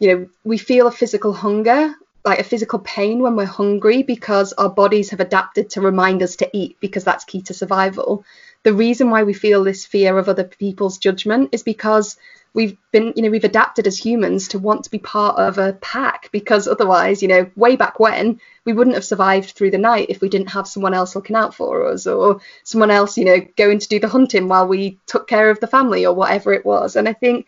you 0.01 0.09
know, 0.09 0.29
we 0.45 0.59
feel 0.59 0.89
a 0.89 0.93
physical 0.93 1.33
hunger, 1.33 1.95
like 2.25 2.41
a 2.41 2.45
physical 2.45 2.81
pain 2.81 3.21
when 3.21 3.37
we're 3.37 3.45
hungry 3.45 4.03
because 4.03 4.53
our 4.55 4.69
bodies 4.69 5.11
have 5.11 5.21
adapted 5.21 5.71
to 5.71 5.81
remind 5.81 6.23
us 6.23 6.37
to 6.37 6.51
eat 6.53 6.77
because 6.81 7.05
that's 7.05 7.25
key 7.25 7.43
to 7.43 7.55
survival. 7.55 8.25
The 8.65 8.75
reason 8.75 9.11
why 9.11 9.23
we 9.23 9.35
feel 9.35 9.63
this 9.63 9.87
fear 9.87 10.19
of 10.19 10.29
other 10.29 10.45
people's 10.45 10.99
judgment 10.99 11.51
is 11.53 11.63
because 11.63 12.17
we've 12.59 12.77
been 12.91 13.13
you 13.15 13.23
know 13.23 13.31
we've 13.31 13.45
adapted 13.45 13.87
as 13.87 13.97
humans 13.97 14.49
to 14.49 14.59
want 14.59 14.83
to 14.83 14.91
be 14.91 14.99
part 14.99 15.39
of 15.39 15.59
a 15.59 15.75
pack 15.75 16.29
because 16.33 16.67
otherwise 16.67 17.23
you 17.23 17.29
know 17.29 17.49
way 17.55 17.77
back 17.77 18.01
when 18.01 18.41
we 18.65 18.73
wouldn't 18.73 18.97
have 18.97 19.05
survived 19.05 19.51
through 19.51 19.71
the 19.71 19.79
night 19.79 20.07
if 20.09 20.21
we 20.21 20.29
didn't 20.29 20.51
have 20.51 20.67
someone 20.67 20.93
else 20.93 21.15
looking 21.15 21.37
out 21.37 21.55
for 21.55 21.87
us 21.87 22.05
or 22.05 22.41
someone 22.65 22.91
else 22.91 23.17
you 23.17 23.25
know 23.25 23.39
going 23.57 23.79
to 23.79 23.87
do 23.87 24.01
the 24.01 24.09
hunting 24.09 24.49
while 24.49 24.67
we 24.67 24.99
took 25.07 25.29
care 25.29 25.51
of 25.51 25.61
the 25.61 25.69
family 25.69 26.05
or 26.05 26.13
whatever 26.13 26.53
it 26.53 26.67
was. 26.67 26.97
And 26.97 27.09
i 27.09 27.13
think 27.13 27.47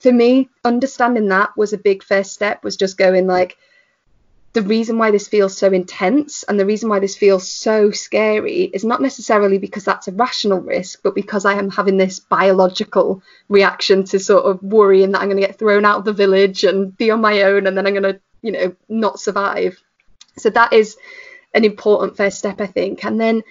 for 0.00 0.12
me 0.12 0.48
understanding 0.64 1.28
that 1.28 1.56
was 1.56 1.72
a 1.72 1.78
big 1.78 2.02
first 2.02 2.32
step 2.32 2.64
was 2.64 2.76
just 2.76 2.98
going 2.98 3.28
like 3.28 3.56
the 4.52 4.62
reason 4.62 4.98
why 4.98 5.12
this 5.12 5.28
feels 5.28 5.56
so 5.56 5.70
intense 5.72 6.42
and 6.42 6.58
the 6.58 6.66
reason 6.66 6.88
why 6.88 6.98
this 6.98 7.16
feels 7.16 7.50
so 7.50 7.92
scary 7.92 8.62
is 8.64 8.84
not 8.84 9.00
necessarily 9.00 9.58
because 9.58 9.84
that's 9.84 10.08
a 10.08 10.12
rational 10.12 10.60
risk, 10.60 11.00
but 11.04 11.14
because 11.14 11.44
I 11.44 11.54
am 11.54 11.70
having 11.70 11.96
this 11.96 12.18
biological 12.18 13.22
reaction 13.48 14.02
to 14.04 14.18
sort 14.18 14.44
of 14.44 14.60
worrying 14.62 15.12
that 15.12 15.20
I'm 15.20 15.28
going 15.28 15.40
to 15.40 15.46
get 15.46 15.58
thrown 15.58 15.84
out 15.84 15.98
of 15.98 16.04
the 16.04 16.12
village 16.12 16.64
and 16.64 16.96
be 16.96 17.12
on 17.12 17.20
my 17.20 17.42
own 17.42 17.68
and 17.68 17.76
then 17.76 17.86
I'm 17.86 17.94
going 17.94 18.14
to, 18.14 18.20
you 18.42 18.50
know, 18.50 18.74
not 18.88 19.20
survive. 19.20 19.80
So 20.36 20.50
that 20.50 20.72
is 20.72 20.96
an 21.54 21.64
important 21.64 22.16
first 22.16 22.38
step, 22.38 22.60
I 22.60 22.66
think. 22.66 23.04
And 23.04 23.20
then 23.20 23.42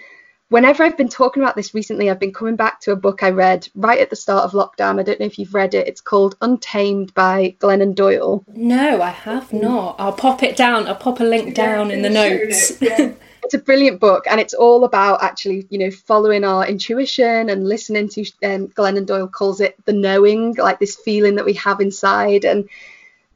whenever 0.50 0.84
I've 0.84 0.98
been 0.98 1.10
talking 1.10 1.42
about 1.42 1.56
this 1.56 1.74
recently, 1.74 2.10
I've 2.10 2.20
been 2.20 2.34
coming 2.34 2.56
back 2.56 2.82
to 2.82 2.92
a 2.92 2.96
book 2.96 3.24
I 3.24 3.30
read 3.30 3.68
right 3.76 4.00
at 4.00 4.10
the 4.10 4.16
start 4.16 4.44
of 4.44 4.52
lockdown. 4.52 5.00
I 5.00 5.04
don't 5.04 5.20
know 5.20 5.26
if 5.26 5.40
you've 5.40 5.54
read 5.54 5.74
it. 5.74 5.88
It's 5.88 6.02
called 6.02 6.36
Untamed 6.42 7.14
by 7.14 7.56
Glennon 7.60 7.96
Doyle. 7.96 8.44
No, 8.54 9.02
I 9.02 9.10
have 9.12 9.54
not. 9.54 9.96
I'll 10.00 10.14
pop 10.14 10.44
it 10.44 10.58
down. 10.58 10.88
I'll 10.88 10.96
pop 10.96 11.20
a 11.20 11.24
link 11.24 11.56
down 11.56 11.92
in 11.92 12.02
the 12.02 12.10
notes. 12.10 12.78
it's 12.82 13.54
a 13.54 13.60
brilliant 13.60 14.00
book, 14.00 14.26
and 14.28 14.40
it's 14.40 14.54
all 14.54 14.84
about 14.84 15.24
actually, 15.24 15.68
you 15.70 15.78
know, 15.78 15.92
following 15.92 16.44
our 16.44 16.68
intuition 16.68 17.50
and 17.50 17.68
listening 17.68 18.10
to. 18.10 18.22
Um, 18.44 18.68
Glennon 18.70 19.06
Doyle 19.06 19.28
calls 19.28 19.62
it 19.62 19.76
the 19.86 19.94
knowing, 19.94 20.56
like 20.56 20.80
this 20.80 20.96
feeling 20.96 21.36
that 21.36 21.46
we 21.46 21.54
have 21.54 21.80
inside, 21.80 22.46
and 22.46 22.68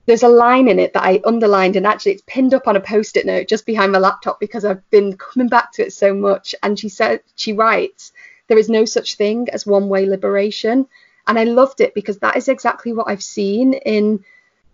there's 0.05 0.23
a 0.23 0.27
line 0.27 0.67
in 0.67 0.79
it 0.79 0.93
that 0.93 1.03
I 1.03 1.21
underlined 1.25 1.75
and 1.75 1.87
actually 1.87 2.13
it's 2.13 2.23
pinned 2.27 2.53
up 2.53 2.67
on 2.67 2.75
a 2.75 2.81
post-it 2.81 3.25
note 3.25 3.47
just 3.47 3.65
behind 3.65 3.91
my 3.91 3.99
laptop 3.99 4.39
because 4.39 4.65
I've 4.65 4.87
been 4.89 5.15
coming 5.15 5.47
back 5.47 5.71
to 5.73 5.85
it 5.85 5.93
so 5.93 6.13
much. 6.13 6.53
And 6.61 6.77
she 6.77 6.89
said 6.89 7.21
she 7.35 7.53
writes, 7.53 8.11
there 8.47 8.57
is 8.57 8.69
no 8.69 8.83
such 8.85 9.15
thing 9.15 9.49
as 9.49 9.65
one-way 9.65 10.05
liberation. 10.05 10.87
And 11.25 11.39
I 11.39 11.45
loved 11.45 11.79
it 11.79 11.93
because 11.93 12.19
that 12.19 12.35
is 12.35 12.49
exactly 12.49 12.91
what 12.91 13.07
I've 13.07 13.23
seen 13.23 13.73
in 13.73 14.25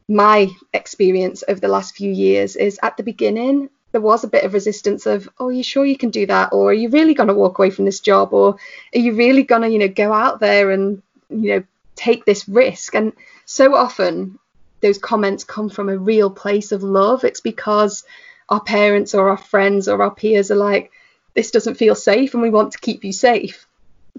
my 0.08 0.50
experience 0.74 1.44
over 1.48 1.60
the 1.60 1.68
last 1.68 1.96
few 1.96 2.12
years 2.12 2.56
is 2.56 2.80
at 2.82 2.98
the 2.98 3.04
beginning 3.04 3.70
there 3.92 4.02
was 4.02 4.24
a 4.24 4.28
bit 4.28 4.44
of 4.44 4.54
resistance 4.54 5.06
of 5.06 5.30
oh 5.40 5.48
are 5.48 5.52
you 5.52 5.62
sure 5.62 5.86
you 5.86 5.98
can 5.98 6.10
do 6.10 6.26
that 6.26 6.50
or 6.52 6.72
are 6.72 6.74
you 6.74 6.90
really 6.90 7.14
going 7.14 7.28
to 7.28 7.34
walk 7.36 7.60
away 7.60 7.70
from 7.70 7.86
this 7.86 8.00
job 8.00 8.34
or 8.34 8.56
are 8.96 9.00
you 9.00 9.14
really 9.14 9.44
going 9.44 9.62
to 9.62 9.70
you 9.70 9.78
know 9.78 9.88
go 9.88 10.12
out 10.12 10.40
there 10.40 10.72
and 10.72 11.04
you 11.30 11.54
know 11.54 11.64
take 11.96 12.26
this 12.26 12.50
risk 12.50 12.96
and 12.96 13.14
so 13.46 13.76
often 13.76 14.40
those 14.82 14.98
comments 14.98 15.44
come 15.44 15.70
from 15.70 15.90
a 15.90 15.98
real 15.98 16.30
place 16.30 16.72
of 16.72 16.84
love. 16.84 17.24
It's 17.24 17.42
because 17.42 18.04
our 18.48 18.62
parents 18.62 19.14
or 19.14 19.30
our 19.30 19.38
friends 19.38 19.88
or 19.88 20.02
our 20.02 20.14
peers 20.14 20.52
are 20.52 20.56
like, 20.56 20.92
this 21.36 21.52
doesn't 21.52 21.76
feel 21.76 21.96
safe 21.96 22.34
and 22.34 22.42
we 22.42 22.50
want 22.50 22.72
to 22.74 22.80
keep 22.80 23.04
you 23.04 23.14
safe. 23.14 23.68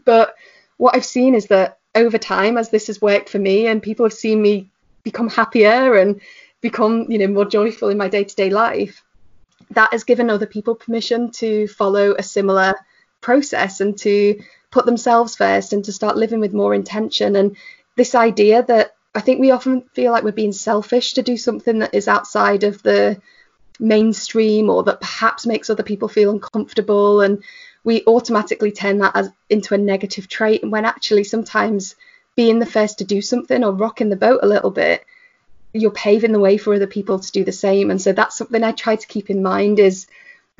But 0.04 0.34
what 0.76 0.94
I've 0.94 1.04
seen 1.04 1.34
is 1.34 1.46
that 1.46 1.78
over 1.94 2.18
time, 2.18 2.56
as 2.56 2.70
this 2.70 2.86
has 2.86 3.02
worked 3.02 3.28
for 3.28 3.38
me 3.38 3.66
and 3.66 3.82
people 3.82 4.06
have 4.06 4.12
seen 4.12 4.40
me 4.40 4.70
become 5.02 5.28
happier 5.28 5.96
and 5.96 6.20
become, 6.60 7.06
you 7.10 7.18
know, 7.18 7.26
more 7.26 7.44
joyful 7.44 7.88
in 7.88 7.98
my 7.98 8.08
day-to-day 8.08 8.50
life, 8.50 9.02
that 9.72 9.92
has 9.92 10.04
given 10.04 10.30
other 10.30 10.46
people 10.46 10.74
permission 10.74 11.30
to 11.30 11.66
follow 11.68 12.14
a 12.14 12.22
similar 12.22 12.74
process 13.20 13.80
and 13.80 13.98
to 13.98 14.40
put 14.70 14.86
themselves 14.86 15.36
first 15.36 15.72
and 15.72 15.84
to 15.84 15.92
start 15.92 16.16
living 16.16 16.40
with 16.40 16.52
more 16.52 16.74
intention. 16.74 17.36
And 17.36 17.56
this 17.96 18.14
idea 18.14 18.62
that 18.62 18.94
I 19.14 19.20
think 19.20 19.40
we 19.40 19.50
often 19.50 19.82
feel 19.92 20.12
like 20.12 20.22
we're 20.22 20.32
being 20.32 20.52
selfish 20.52 21.14
to 21.14 21.22
do 21.22 21.36
something 21.36 21.80
that 21.80 21.94
is 21.94 22.08
outside 22.08 22.64
of 22.64 22.82
the 22.82 23.20
mainstream 23.78 24.70
or 24.70 24.84
that 24.84 25.00
perhaps 25.00 25.46
makes 25.46 25.70
other 25.70 25.82
people 25.82 26.08
feel 26.08 26.30
uncomfortable 26.30 27.20
and 27.20 27.42
we 27.82 28.04
automatically 28.06 28.70
turn 28.70 28.98
that 28.98 29.16
as 29.16 29.30
into 29.48 29.74
a 29.74 29.78
negative 29.78 30.28
trait. 30.28 30.62
When 30.68 30.84
actually 30.84 31.24
sometimes 31.24 31.96
being 32.36 32.58
the 32.58 32.66
first 32.66 32.98
to 32.98 33.04
do 33.04 33.20
something 33.20 33.64
or 33.64 33.72
rocking 33.72 34.10
the 34.10 34.16
boat 34.16 34.40
a 34.42 34.46
little 34.46 34.70
bit 34.70 35.04
you're 35.72 35.90
paving 35.90 36.32
the 36.32 36.40
way 36.40 36.56
for 36.56 36.74
other 36.74 36.86
people 36.86 37.18
to 37.18 37.32
do 37.32 37.44
the 37.44 37.52
same. 37.52 37.90
And 37.90 38.00
so 38.00 38.12
that's 38.12 38.36
something 38.36 38.62
I 38.62 38.72
try 38.72 38.96
to 38.96 39.06
keep 39.06 39.30
in 39.30 39.42
mind 39.42 39.78
is 39.78 40.06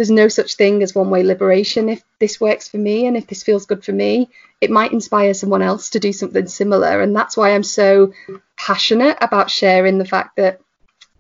there's 0.01 0.11
no 0.11 0.29
such 0.29 0.55
thing 0.55 0.83
as 0.83 0.95
one 0.95 1.11
way 1.11 1.23
liberation. 1.23 1.91
If 1.91 2.03
this 2.21 2.41
works 2.41 2.67
for 2.67 2.79
me 2.79 3.05
and 3.05 3.19
if 3.19 3.27
this 3.27 3.43
feels 3.43 3.67
good 3.67 3.85
for 3.85 3.93
me, 3.93 4.31
it 4.59 4.71
might 4.71 4.95
inspire 4.95 5.35
someone 5.35 5.61
else 5.61 5.91
to 5.91 6.01
do 6.01 6.11
something 6.11 6.47
similar. 6.47 7.03
And 7.03 7.15
that's 7.15 7.37
why 7.37 7.51
I'm 7.51 7.63
so 7.63 8.15
passionate 8.57 9.19
about 9.21 9.51
sharing 9.51 9.99
the 9.99 10.07
fact 10.07 10.37
that, 10.37 10.63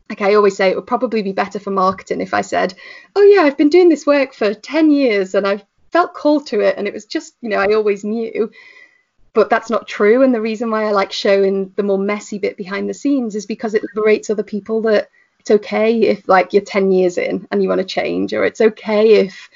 like 0.08 0.22
I 0.22 0.32
always 0.32 0.56
say, 0.56 0.70
it 0.70 0.76
would 0.76 0.86
probably 0.86 1.20
be 1.20 1.32
better 1.32 1.60
for 1.60 1.70
marketing 1.70 2.22
if 2.22 2.32
I 2.32 2.40
said, 2.40 2.72
oh, 3.14 3.20
yeah, 3.20 3.42
I've 3.42 3.58
been 3.58 3.68
doing 3.68 3.90
this 3.90 4.06
work 4.06 4.32
for 4.32 4.54
10 4.54 4.90
years 4.90 5.34
and 5.34 5.46
I've 5.46 5.62
felt 5.92 6.14
called 6.14 6.46
to 6.46 6.60
it. 6.60 6.78
And 6.78 6.88
it 6.88 6.94
was 6.94 7.04
just, 7.04 7.34
you 7.42 7.50
know, 7.50 7.58
I 7.58 7.74
always 7.74 8.02
knew. 8.02 8.50
But 9.34 9.50
that's 9.50 9.68
not 9.68 9.88
true. 9.88 10.22
And 10.22 10.34
the 10.34 10.40
reason 10.40 10.70
why 10.70 10.84
I 10.84 10.92
like 10.92 11.12
showing 11.12 11.74
the 11.76 11.82
more 11.82 11.98
messy 11.98 12.38
bit 12.38 12.56
behind 12.56 12.88
the 12.88 12.94
scenes 12.94 13.34
is 13.34 13.44
because 13.44 13.74
it 13.74 13.84
liberates 13.94 14.30
other 14.30 14.42
people 14.42 14.80
that 14.82 15.10
it's 15.40 15.50
okay 15.50 16.02
if 16.02 16.28
like 16.28 16.52
you're 16.52 16.62
10 16.62 16.92
years 16.92 17.18
in 17.18 17.48
and 17.50 17.62
you 17.62 17.68
want 17.68 17.80
to 17.80 17.86
change 17.86 18.32
or 18.32 18.44
it's 18.44 18.60
okay 18.60 19.14
if 19.14 19.50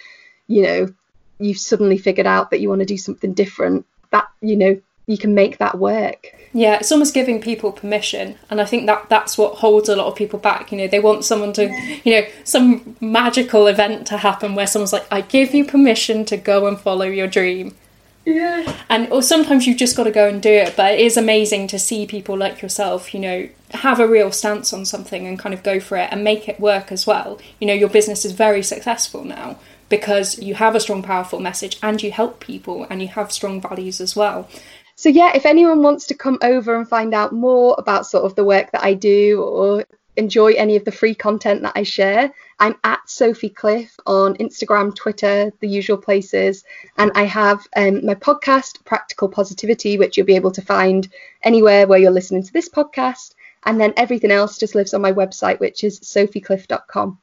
you 0.49 0.63
know 0.63 0.93
you've 1.39 1.59
suddenly 1.59 1.99
figured 1.99 2.27
out 2.27 2.51
that 2.51 2.61
you 2.61 2.69
want 2.69 2.81
to 2.81 2.87
do 2.87 2.97
something 2.97 3.33
different 3.35 3.87
that 4.11 4.27
you 4.41 4.57
know 4.57 4.81
you 5.07 5.19
can 5.19 5.35
make 5.35 5.59
that 5.59 5.79
work. 5.79 6.35
Yeah, 6.53 6.77
it's 6.77 6.91
almost 6.91 7.15
giving 7.15 7.41
people 7.41 7.73
permission, 7.73 8.37
and 8.49 8.61
I 8.61 8.65
think 8.65 8.87
that 8.87 9.09
that's 9.09 9.37
what 9.37 9.57
holds 9.57 9.89
a 9.89 9.97
lot 9.97 10.07
of 10.07 10.17
people 10.17 10.39
back. 10.39 10.73
You 10.73 10.79
know, 10.79 10.89
they 10.89 11.01
want 11.01 11.25
someone 11.25 11.53
to, 11.55 11.69
you 12.05 12.13
know, 12.13 12.27
some 12.45 12.97
magical 13.01 13.67
event 13.67 14.07
to 14.07 14.17
happen 14.17 14.55
where 14.55 14.67
someone's 14.67 14.93
like, 14.93 15.07
"I 15.11 15.21
give 15.21 15.53
you 15.53 15.65
permission 15.65 16.25
to 16.27 16.37
go 16.37 16.67
and 16.67 16.81
follow 16.81 17.07
your 17.07 17.27
dream." 17.27 17.75
Yeah. 18.25 18.77
And 18.89 19.13
or 19.13 19.23
sometimes 19.23 19.67
you've 19.67 19.77
just 19.77 19.97
got 19.97 20.05
to 20.05 20.11
go 20.11 20.29
and 20.29 20.43
do 20.43 20.51
it. 20.51 20.75
But 20.77 20.95
it 20.95 21.01
is 21.01 21.17
amazing 21.17 21.69
to 21.69 21.79
see 21.79 22.07
people 22.07 22.37
like 22.37 22.63
yourself, 22.63 23.13
you 23.13 23.21
know, 23.21 23.49
have 23.71 24.01
a 24.01 24.09
real 24.09 24.33
stance 24.33 24.73
on 24.73 24.85
something 24.85 25.27
and 25.27 25.39
kind 25.39 25.55
of 25.55 25.63
go 25.63 25.81
for 25.81 25.97
it 25.97 26.09
and 26.11 26.25
make 26.25 26.49
it 26.49 26.61
work 26.61 26.91
as 26.91 27.07
well. 27.07 27.39
You 27.61 27.67
know, 27.67 27.75
your 27.75 27.89
business 27.89 28.25
is 28.25 28.33
very 28.33 28.63
successful 28.63 29.25
now 29.25 29.59
because 29.89 30.39
you 30.39 30.55
have 30.55 30.75
a 30.75 30.81
strong, 30.81 31.03
powerful 31.03 31.41
message 31.41 31.79
and 31.83 32.03
you 32.03 32.11
help 32.11 32.41
people 32.41 32.87
and 32.89 33.03
you 33.03 33.09
have 33.09 33.31
strong 33.31 33.61
values 33.61 34.01
as 34.01 34.17
well. 34.17 34.49
So, 34.97 35.09
yeah, 35.09 35.33
if 35.35 35.45
anyone 35.45 35.83
wants 35.83 36.07
to 36.07 36.15
come 36.15 36.39
over 36.41 36.75
and 36.77 36.89
find 36.89 37.15
out 37.15 37.33
more 37.33 37.75
about 37.79 38.07
sort 38.07 38.25
of 38.25 38.37
the 38.37 38.45
work 38.45 38.71
that 38.73 38.85
I 38.85 38.95
do 38.95 39.43
or 39.43 39.85
enjoy 40.17 40.53
any 40.53 40.77
of 40.77 40.85
the 40.85 40.93
free 40.93 41.15
content 41.15 41.63
that 41.63 41.73
I 41.75 41.83
share, 41.83 42.33
I'm 42.59 42.77
at 42.85 43.09
Sophie 43.09 43.51
Cliff 43.51 43.95
on 44.07 44.37
Instagram, 44.37 44.95
Twitter, 44.95 45.53
the 45.61 45.69
usual 45.69 45.97
places. 45.97 46.65
And 46.99 47.13
I 47.15 47.25
have 47.25 47.67
um, 47.77 48.05
my 48.07 48.15
podcast, 48.15 48.85
Practical 48.85 49.29
Positivity, 49.29 49.99
which 49.99 50.17
you'll 50.17 50.27
be 50.27 50.37
able 50.37 50.53
to 50.53 50.63
find 50.63 51.09
anywhere 51.43 51.87
where 51.87 51.99
you're 51.99 52.11
listening 52.11 52.43
to 52.43 52.53
this 52.53 52.69
podcast. 52.69 53.35
And 53.65 53.81
then 53.81 53.95
everything 53.97 54.31
else 54.31 54.59
just 54.59 54.75
lives 54.75 54.95
on 54.95 55.01
my 55.01 55.13
website, 55.13 55.61
which 55.61 55.85
is 55.85 56.01
sophiecliff.com. 56.01 57.19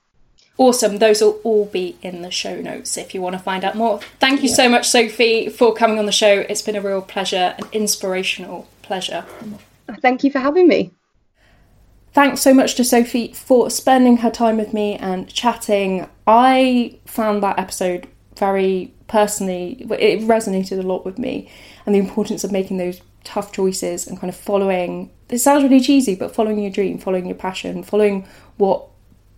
Awesome. 0.58 0.98
Those 1.00 1.22
will 1.22 1.40
all 1.44 1.66
be 1.66 1.98
in 2.02 2.22
the 2.22 2.32
show 2.32 2.60
notes 2.62 2.98
if 2.98 3.16
you 3.16 3.22
want 3.22 3.34
to 3.34 3.42
find 3.42 3.64
out 3.64 3.76
more. 3.76 4.00
Thank 4.20 4.44
you 4.44 4.50
so 4.50 4.70
much, 4.70 4.88
Sophie, 4.88 5.50
for 5.50 5.74
coming 5.74 5.98
on 5.98 6.06
the 6.06 6.12
show. 6.12 6.46
It's 6.48 6.62
been 6.62 6.76
a 6.76 6.82
real 6.82 7.02
pleasure, 7.02 7.56
an 7.58 7.66
inspirational 7.72 8.68
pleasure. 8.82 9.26
Thank 10.02 10.24
you 10.24 10.32
for 10.32 10.40
having 10.40 10.68
me. 10.68 10.92
Thanks 12.14 12.42
so 12.42 12.54
much 12.54 12.76
to 12.76 12.84
Sophie 12.84 13.32
for 13.32 13.70
spending 13.70 14.18
her 14.18 14.30
time 14.30 14.58
with 14.58 14.74
me 14.74 14.96
and 14.96 15.30
chatting. 15.30 16.10
I 16.28 17.00
found 17.06 17.42
that 17.42 17.58
episode 17.58 18.08
very 18.36 18.94
personally, 19.08 19.86
it 20.00 20.22
resonated 20.22 20.80
a 20.80 20.88
lot 20.88 21.06
with 21.06 21.18
me 21.18 21.50
and 21.86 21.96
the 21.96 22.00
importance 22.00 22.44
of 22.44 22.52
making 22.52 22.78
those 22.78 23.02
tough 23.24 23.54
choices 23.54 24.08
and 24.08 24.20
kind 24.20 24.30
of 24.30 24.36
following. 24.36 25.10
It 25.30 25.40
sounds 25.40 25.64
really 25.64 25.80
cheesy, 25.80 26.16
but 26.16 26.36
following 26.36 26.60
your 26.60 26.72
dream, 26.72 26.98
following 26.98 27.28
your 27.28 27.36
passion, 27.36 27.84
following 27.84 28.28
what 28.58 28.88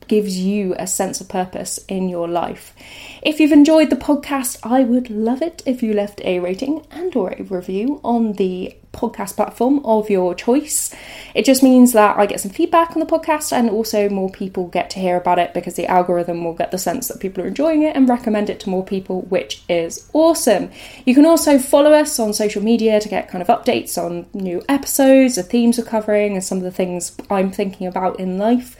gives 0.08 0.38
you 0.38 0.76
a 0.80 0.88
sense 0.88 1.22
of 1.22 1.30
purpose 1.30 1.80
in 1.88 2.10
your 2.10 2.28
life. 2.28 2.76
If 3.22 3.40
you've 3.40 3.52
enjoyed 3.52 3.90
the 3.90 3.96
podcast, 3.96 4.60
I 4.64 4.84
would 4.84 5.10
love 5.10 5.42
it 5.42 5.62
if 5.66 5.84
you 5.84 5.94
left 5.94 6.22
a 6.24 6.40
rating 6.40 6.86
and 6.92 7.16
or 7.16 7.32
a 7.32 7.44
review 7.44 8.00
on 8.04 8.34
the 8.34 8.76
podcast 8.94 9.36
platform 9.36 9.86
of 9.86 10.10
your 10.10 10.34
choice. 10.34 10.96
It 11.34 11.46
just 11.46 11.64
means 11.64 11.92
that 11.94 12.18
I 12.18 12.26
get 12.26 12.40
some 12.40 12.52
feedback 12.52 12.92
on 12.92 13.00
the 13.00 13.06
podcast 13.06 13.52
and 13.52 13.70
also 13.70 14.08
more 14.08 14.30
people 14.30 14.68
get 14.68 14.90
to 14.92 15.00
hear 15.00 15.18
about 15.18 15.40
it 15.40 15.54
because 15.54 15.76
the 15.76 15.88
algorithm 15.88 16.44
will 16.44 16.54
get 16.54 16.72
the 16.72 16.78
sense 16.78 17.08
that 17.08 17.20
people 17.20 17.44
are 17.44 17.48
enjoying 17.48 17.84
it 17.84 17.96
and 17.96 18.08
recommend 18.08 18.50
it 18.50 18.60
to 18.62 18.70
more 18.70 18.86
people, 18.86 19.24
which 19.24 19.64
is 19.68 20.10
awesome. 20.14 20.72
You 21.06 21.16
can 21.16 21.26
also 21.26 21.60
follow 21.60 21.92
us 21.92 22.20
on 22.20 22.34
social 22.34 22.64
media 22.64 23.00
to 23.00 23.10
get 23.10 23.30
kind 23.30 23.42
of 23.42 23.48
updates 23.48 23.98
on 23.98 24.28
new 24.34 24.64
episodes, 24.70 25.36
the 25.36 25.44
themes 25.44 25.78
we're 25.78 25.86
covering, 25.86 26.34
and 26.34 26.44
some 26.44 26.60
of 26.60 26.64
the 26.64 26.72
things 26.72 27.18
I'm 27.30 27.52
thinking 27.52 27.88
about 27.88 28.20
in 28.20 28.38
life 28.38 28.78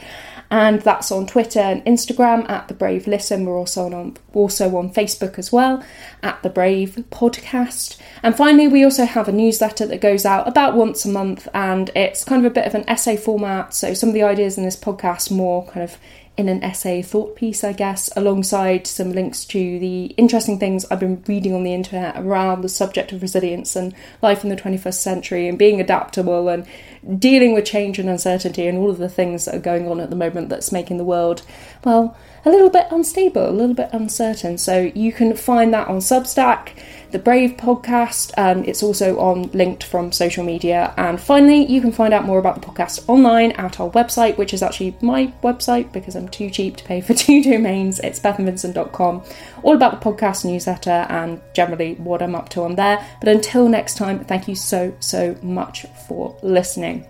and 0.54 0.84
that's 0.84 1.12
on 1.12 1.26
Twitter 1.26 1.60
and 1.60 1.84
Instagram 1.84 2.48
at 2.48 2.68
the 2.68 2.76
Brave 2.76 3.08
Listen. 3.08 3.44
We're 3.44 3.58
also 3.58 3.88
on 3.88 3.94
um, 3.96 4.16
also 4.34 4.78
on 4.78 4.94
Facebook 4.94 5.40
as 5.40 5.52
well 5.52 5.84
at 6.22 6.44
the 6.44 6.50
Brave 6.50 7.04
Podcast. 7.10 7.98
And 8.22 8.38
finally, 8.38 8.68
we 8.68 8.84
also 8.84 9.06
have 9.06 9.28
a 9.28 9.32
newsletter 9.32 9.88
that 9.88 10.00
goes 10.00 10.28
out 10.28 10.48
about 10.48 10.76
once 10.76 11.06
a 11.06 11.10
month, 11.10 11.48
and 11.56 11.90
it's 11.96 12.24
kind 12.24 12.46
of 12.46 12.52
a 12.52 12.54
bit 12.54 12.68
of 12.68 12.76
an 12.76 12.88
essay 12.88 13.18
format. 13.18 13.74
So 13.74 13.96
some 13.96 14.10
of 14.10 14.14
the 14.14 14.22
ideas 14.22 14.56
in 14.56 14.64
this 14.64 14.78
podcast 14.78 15.32
more 15.32 15.66
kind 15.66 15.90
of 15.90 15.98
in 16.36 16.50
an 16.50 16.64
essay 16.64 17.02
thought 17.02 17.36
piece, 17.36 17.64
I 17.64 17.74
guess, 17.74 18.10
alongside 18.16 18.88
some 18.88 19.12
links 19.12 19.46
to 19.46 19.80
the 19.80 20.06
interesting 20.18 20.58
things 20.58 20.86
I've 20.90 21.00
been 21.00 21.24
reading 21.28 21.54
on 21.54 21.64
the 21.64 21.74
internet 21.74 22.16
around 22.18 22.62
the 22.62 22.70
subject 22.70 23.12
of 23.12 23.22
resilience 23.22 23.76
and 23.76 23.94
life 24.22 24.44
in 24.44 24.50
the 24.50 24.56
21st 24.56 24.96
century 24.96 25.48
and 25.48 25.60
being 25.60 25.80
adaptable 25.80 26.50
and 26.50 26.66
dealing 27.20 27.54
with 27.54 27.66
change 27.66 28.00
and 28.00 28.10
uncertainty 28.10 28.68
and 28.68 28.80
all 28.80 28.90
of 28.90 28.98
the 28.98 29.10
things 29.10 29.46
that 29.46 29.54
are 29.54 29.60
going 29.60 29.88
on 29.88 30.00
at 30.00 30.10
the 30.10 30.16
moment 30.16 30.50
that's 30.50 30.72
making 30.72 30.98
the 30.98 31.04
world, 31.04 31.44
well, 31.84 32.18
a 32.46 32.50
little 32.50 32.70
bit 32.70 32.88
unstable, 32.92 33.50
a 33.50 33.52
little 33.52 33.76
bit 33.76 33.90
uncertain. 33.94 34.58
So 34.58 34.92
you 34.94 35.14
can 35.14 35.36
find 35.36 35.74
that 35.74 35.88
on 35.88 35.98
Substack, 35.98 36.70
the 37.12 37.20
Brave 37.20 37.52
podcast. 37.52 38.32
Um, 38.38 38.64
it's 38.66 38.84
also 38.84 39.18
on 39.20 39.44
linked 39.52 39.84
from 39.84 40.12
social 40.12 40.44
media. 40.44 40.94
And 40.98 41.22
finally, 41.22 41.66
you 41.66 41.80
can 41.80 41.92
find 41.92 42.14
out 42.14 42.26
more 42.26 42.40
about 42.40 42.62
the 42.62 42.68
podcast 42.68 43.08
online 43.08 43.52
at 43.54 43.80
our 43.80 43.90
website, 43.92 44.38
which 44.38 44.54
is 44.54 44.62
actually 44.62 44.96
my 45.02 45.28
website 45.42 45.92
because 45.94 46.16
I'm 46.16 46.28
too 46.28 46.50
cheap 46.50 46.76
to 46.78 46.84
pay 46.84 47.02
for 47.02 47.14
two 47.14 47.42
domains. 47.44 48.00
It's 48.00 48.20
bethanvincent.com. 48.20 49.24
All 49.64 49.76
about 49.76 50.02
the 50.02 50.12
podcast 50.12 50.44
newsletter 50.44 51.06
and 51.10 51.40
generally 51.54 51.96
what 51.96 52.22
I'm 52.22 52.36
up 52.36 52.50
to 52.50 52.64
on 52.64 52.76
there. 52.76 53.06
But 53.20 53.30
until 53.30 53.70
next 53.70 53.96
time, 53.96 54.26
thank 54.26 54.48
you 54.48 54.56
so, 54.56 54.94
so 55.00 55.38
much 55.42 55.86
for 56.08 56.38
listening. 56.42 57.08